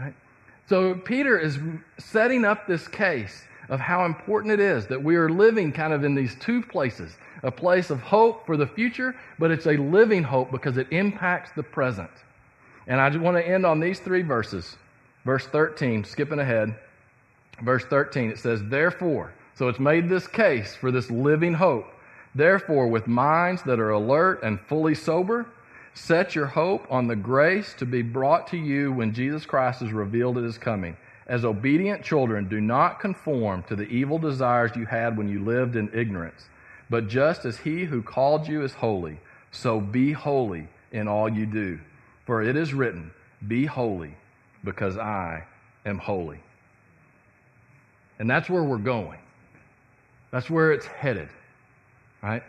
Right? 0.00 0.14
So 0.68 0.94
Peter 0.94 1.38
is 1.38 1.58
setting 1.98 2.44
up 2.44 2.66
this 2.66 2.88
case 2.88 3.44
of 3.68 3.80
how 3.80 4.04
important 4.04 4.52
it 4.52 4.60
is 4.60 4.86
that 4.86 5.02
we 5.02 5.16
are 5.16 5.28
living 5.28 5.72
kind 5.72 5.92
of 5.92 6.04
in 6.04 6.14
these 6.14 6.36
two 6.36 6.62
places 6.62 7.16
a 7.42 7.50
place 7.50 7.90
of 7.90 8.00
hope 8.00 8.46
for 8.46 8.56
the 8.56 8.66
future, 8.66 9.14
but 9.38 9.50
it's 9.50 9.66
a 9.66 9.76
living 9.76 10.22
hope 10.22 10.50
because 10.50 10.78
it 10.78 10.86
impacts 10.90 11.50
the 11.54 11.62
present. 11.62 12.10
And 12.86 13.00
I 13.00 13.10
just 13.10 13.22
want 13.22 13.36
to 13.36 13.46
end 13.46 13.66
on 13.66 13.78
these 13.78 14.00
three 14.00 14.22
verses. 14.22 14.76
Verse 15.24 15.46
13, 15.46 16.04
skipping 16.04 16.38
ahead. 16.38 16.74
Verse 17.62 17.84
13, 17.84 18.30
it 18.30 18.38
says, 18.38 18.62
Therefore, 18.64 19.32
so 19.56 19.68
it's 19.68 19.80
made 19.80 20.08
this 20.08 20.26
case 20.26 20.74
for 20.74 20.90
this 20.90 21.10
living 21.10 21.54
hope. 21.54 21.86
Therefore, 22.34 22.88
with 22.88 23.06
minds 23.06 23.62
that 23.62 23.80
are 23.80 23.90
alert 23.90 24.42
and 24.42 24.60
fully 24.60 24.94
sober, 24.94 25.46
Set 25.96 26.34
your 26.34 26.46
hope 26.46 26.86
on 26.90 27.06
the 27.06 27.16
grace 27.16 27.72
to 27.78 27.86
be 27.86 28.02
brought 28.02 28.46
to 28.48 28.58
you 28.58 28.92
when 28.92 29.14
Jesus 29.14 29.46
Christ 29.46 29.80
is 29.80 29.92
revealed 29.92 30.36
at 30.36 30.44
his 30.44 30.58
coming. 30.58 30.94
As 31.26 31.42
obedient 31.42 32.04
children, 32.04 32.48
do 32.48 32.60
not 32.60 33.00
conform 33.00 33.62
to 33.62 33.74
the 33.74 33.88
evil 33.88 34.18
desires 34.18 34.76
you 34.76 34.84
had 34.84 35.16
when 35.16 35.26
you 35.26 35.42
lived 35.42 35.74
in 35.74 35.90
ignorance. 35.94 36.48
But 36.90 37.08
just 37.08 37.46
as 37.46 37.56
he 37.56 37.86
who 37.86 38.02
called 38.02 38.46
you 38.46 38.62
is 38.62 38.74
holy, 38.74 39.18
so 39.50 39.80
be 39.80 40.12
holy 40.12 40.68
in 40.92 41.08
all 41.08 41.30
you 41.30 41.46
do. 41.46 41.80
For 42.26 42.42
it 42.42 42.56
is 42.56 42.74
written, 42.74 43.10
Be 43.48 43.64
holy, 43.64 44.16
because 44.62 44.98
I 44.98 45.44
am 45.86 45.96
holy. 45.96 46.40
And 48.18 48.28
that's 48.28 48.50
where 48.50 48.62
we're 48.62 48.76
going. 48.76 49.18
That's 50.36 50.50
where 50.50 50.70
it's 50.72 50.84
headed. 50.84 51.30
Right? 52.22 52.42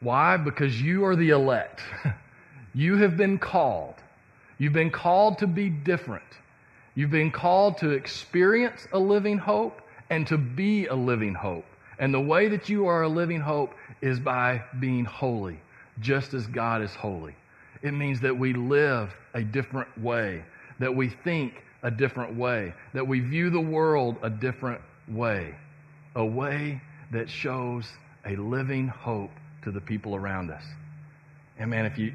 Why? 0.00 0.36
Because 0.38 0.82
you 0.82 1.04
are 1.04 1.14
the 1.14 1.30
elect. 1.30 1.80
You 2.74 2.96
have 2.96 3.18
been 3.18 3.38
called. 3.38 3.96
You've 4.56 4.72
been 4.72 4.90
called 4.90 5.36
to 5.38 5.46
be 5.46 5.68
different. 5.68 6.24
You've 6.94 7.10
been 7.10 7.30
called 7.30 7.76
to 7.78 7.90
experience 7.90 8.88
a 8.94 8.98
living 8.98 9.36
hope 9.36 9.82
and 10.08 10.26
to 10.28 10.38
be 10.38 10.86
a 10.86 10.94
living 10.94 11.34
hope. 11.34 11.66
And 11.98 12.14
the 12.14 12.20
way 12.20 12.48
that 12.48 12.70
you 12.70 12.86
are 12.86 13.02
a 13.02 13.08
living 13.08 13.42
hope 13.42 13.74
is 14.00 14.18
by 14.18 14.62
being 14.80 15.04
holy, 15.04 15.60
just 16.00 16.32
as 16.32 16.46
God 16.46 16.80
is 16.80 16.94
holy. 16.94 17.36
It 17.82 17.92
means 17.92 18.22
that 18.22 18.38
we 18.38 18.54
live 18.54 19.14
a 19.34 19.42
different 19.42 19.90
way, 20.00 20.42
that 20.78 20.96
we 20.96 21.10
think 21.10 21.62
a 21.82 21.90
different 21.90 22.34
way, 22.36 22.72
that 22.94 23.06
we 23.06 23.20
view 23.20 23.50
the 23.50 23.60
world 23.60 24.16
a 24.22 24.30
different 24.30 24.80
way, 25.08 25.54
a 26.16 26.24
way 26.24 26.80
that 27.12 27.30
shows 27.30 27.86
a 28.26 28.36
living 28.36 28.88
hope 28.88 29.30
to 29.64 29.70
the 29.70 29.80
people 29.80 30.16
around 30.16 30.50
us. 30.50 30.64
And 31.58 31.70
man, 31.70 31.86
if 31.86 31.98
you 31.98 32.12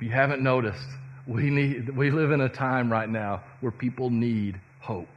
if 0.00 0.04
you 0.04 0.12
haven't 0.12 0.42
noticed, 0.42 0.88
we, 1.26 1.50
need, 1.50 1.94
we 1.94 2.10
live 2.10 2.30
in 2.30 2.40
a 2.40 2.48
time 2.48 2.90
right 2.90 3.08
now 3.08 3.42
where 3.60 3.70
people 3.70 4.08
need 4.08 4.58
hope. 4.80 5.10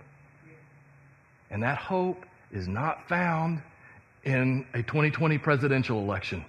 And 1.49 1.63
that 1.63 1.77
hope 1.77 2.25
is 2.51 2.67
not 2.67 3.07
found 3.07 3.61
in 4.25 4.65
a 4.73 4.83
2020 4.83 5.37
presidential 5.37 5.99
election, 5.99 6.43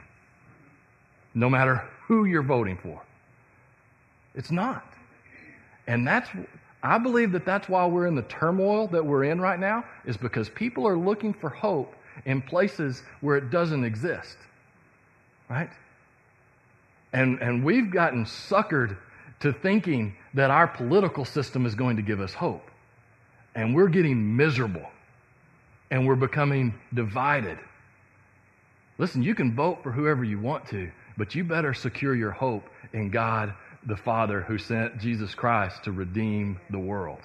no 1.33 1.49
matter 1.49 1.85
who 2.09 2.25
you're 2.25 2.43
voting 2.43 2.77
for. 2.83 3.01
It's 4.35 4.51
not. 4.51 4.85
And 5.87 6.05
that's, 6.05 6.29
I 6.83 6.99
believe 6.99 7.31
that 7.33 7.47
that's 7.47 7.69
why 7.69 7.87
we're 7.87 8.09
in 8.09 8.17
the 8.17 8.23
turmoil 8.23 8.89
that 8.89 9.07
we're 9.07 9.23
in 9.23 9.41
right 9.41 9.61
now, 9.61 9.85
is 10.05 10.17
because 10.17 10.49
people 10.49 10.89
are 10.89 10.99
looking 10.99 11.33
for 11.33 11.51
hope 11.51 11.95
in 12.25 12.43
places 12.43 13.03
where 13.21 13.37
it 13.37 13.51
doesn't 13.51 13.85
exist. 13.85 14.37
Right? 15.49 15.71
And, 17.13 17.41
and 17.41 17.65
we've 17.65 17.91
gotten 17.91 18.25
suckered 18.25 18.97
to 19.41 19.53
thinking 19.53 20.17
that 20.35 20.51
our 20.51 20.67
political 20.67 21.25
system 21.25 21.67
is 21.67 21.75
going 21.75 21.97
to 21.97 22.03
give 22.03 22.21
us 22.21 22.35
hope. 22.35 22.71
And 23.55 23.75
we're 23.75 23.89
getting 23.89 24.37
miserable. 24.37 24.89
And 25.91 26.07
we're 26.07 26.17
becoming 26.17 26.75
divided. 26.93 27.59
Listen, 28.99 29.23
you 29.23 29.35
can 29.35 29.55
vote 29.55 29.83
for 29.83 29.93
whoever 29.93 30.25
you 30.25 30.41
want 30.41 30.67
to, 30.69 30.91
but 31.17 31.35
you 31.35 31.45
better 31.45 31.75
secure 31.75 32.15
your 32.15 32.31
hope 32.31 32.69
in 32.93 33.11
God 33.11 33.55
the 33.87 33.97
Father 33.97 34.41
who 34.41 34.57
sent 34.57 34.99
Jesus 34.99 35.35
Christ 35.35 35.85
to 35.85 35.93
redeem 35.93 36.59
the 36.71 36.79
world. 36.79 37.21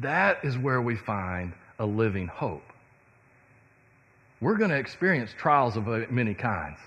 That 0.00 0.44
is 0.44 0.56
where 0.56 0.80
we 0.80 0.96
find 0.96 1.52
a 1.78 1.86
living 1.86 2.26
hope. 2.26 2.64
We're 4.40 4.56
going 4.56 4.70
to 4.70 4.76
experience 4.76 5.30
trials 5.38 5.76
of 5.76 5.88
uh, 5.88 6.00
many 6.10 6.34
kinds. 6.34 6.78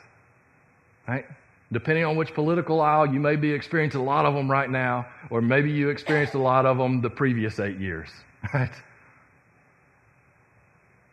Right? 1.08 1.26
Depending 1.72 2.06
on 2.06 2.16
which 2.16 2.34
political 2.34 2.82
aisle, 2.82 3.12
you 3.12 3.20
may 3.20 3.36
be 3.36 3.52
experiencing 3.52 4.02
a 4.02 4.04
lot 4.04 4.26
of 4.26 4.34
them 4.34 4.50
right 4.50 4.70
now, 4.70 5.08
or 5.30 5.42
maybe 5.42 5.72
you 5.72 5.90
experienced 5.90 6.34
a 6.34 6.40
lot 6.40 6.66
of 6.66 6.78
them 6.78 7.02
the 7.02 7.10
previous 7.10 7.60
eight 7.60 7.80
years. 7.80 8.10
Right? 8.54 8.72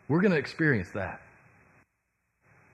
We're 0.07 0.21
going 0.21 0.31
to 0.31 0.37
experience 0.37 0.89
that. 0.93 1.21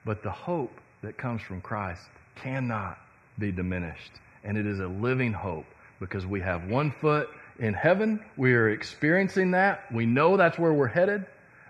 But 0.04 0.22
the 0.22 0.30
hope 0.30 0.70
that 1.02 1.16
comes 1.18 1.42
from 1.42 1.60
Christ 1.60 2.02
cannot 2.36 2.98
be 3.38 3.50
diminished. 3.50 4.12
And 4.44 4.56
it 4.56 4.66
is 4.66 4.78
a 4.78 4.86
living 4.86 5.32
hope 5.32 5.66
because 5.98 6.26
we 6.26 6.40
have 6.40 6.68
one 6.68 6.92
foot 7.00 7.28
in 7.58 7.74
heaven. 7.74 8.20
We 8.36 8.54
are 8.54 8.70
experiencing 8.70 9.50
that. 9.52 9.92
We 9.92 10.06
know 10.06 10.36
that's 10.36 10.58
where 10.58 10.72
we're 10.72 10.86
headed, 10.86 11.26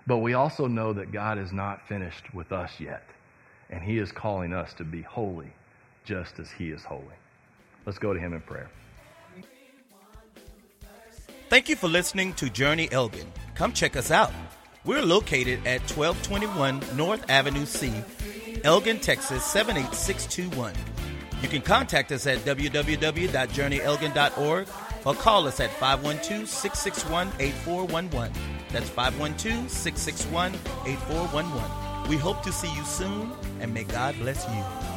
but 0.07 0.17
we 0.17 0.33
also 0.33 0.67
know 0.67 0.93
that 0.93 1.11
God 1.11 1.37
is 1.37 1.51
not 1.51 1.87
finished 1.87 2.33
with 2.33 2.51
us 2.51 2.71
yet 2.79 3.03
and 3.69 3.83
He 3.83 3.97
is 3.97 4.11
calling 4.11 4.53
us 4.53 4.73
to 4.75 4.83
be 4.83 5.01
holy 5.01 5.51
just 6.03 6.39
as 6.39 6.51
He 6.51 6.69
is 6.69 6.83
holy. 6.83 7.03
Let's 7.85 7.99
go 7.99 8.13
to 8.13 8.19
Him 8.19 8.33
in 8.33 8.41
prayer. 8.41 8.69
Thank 11.49 11.69
you 11.69 11.75
for 11.75 11.87
listening 11.87 12.33
to 12.33 12.49
Journey 12.49 12.89
Elgin. 12.91 13.31
Come 13.53 13.71
check 13.71 13.95
us 13.95 14.09
out. 14.11 14.33
We're 14.83 15.03
located 15.03 15.59
at 15.65 15.81
1221 15.89 16.97
North 16.97 17.23
Avenue 17.29 17.65
C, 17.65 17.93
Elgin, 18.63 18.99
Texas 18.99 19.43
78621. 19.45 20.73
You 21.41 21.49
can 21.49 21.61
contact 21.61 22.11
us 22.11 22.27
at 22.27 22.39
www.journeyelgin.org 22.39 24.67
or 25.05 25.13
call 25.13 25.47
us 25.47 25.59
at 25.59 25.69
512 25.71 26.47
661 26.47 27.31
8411. 27.39 28.54
That's 28.71 28.89
512 28.89 29.69
661 29.69 30.53
8411. 30.85 32.09
We 32.09 32.17
hope 32.17 32.43
to 32.43 32.51
see 32.51 32.73
you 32.75 32.83
soon, 32.83 33.31
and 33.59 33.73
may 33.73 33.83
God 33.83 34.15
bless 34.19 34.45
you. 34.47 34.94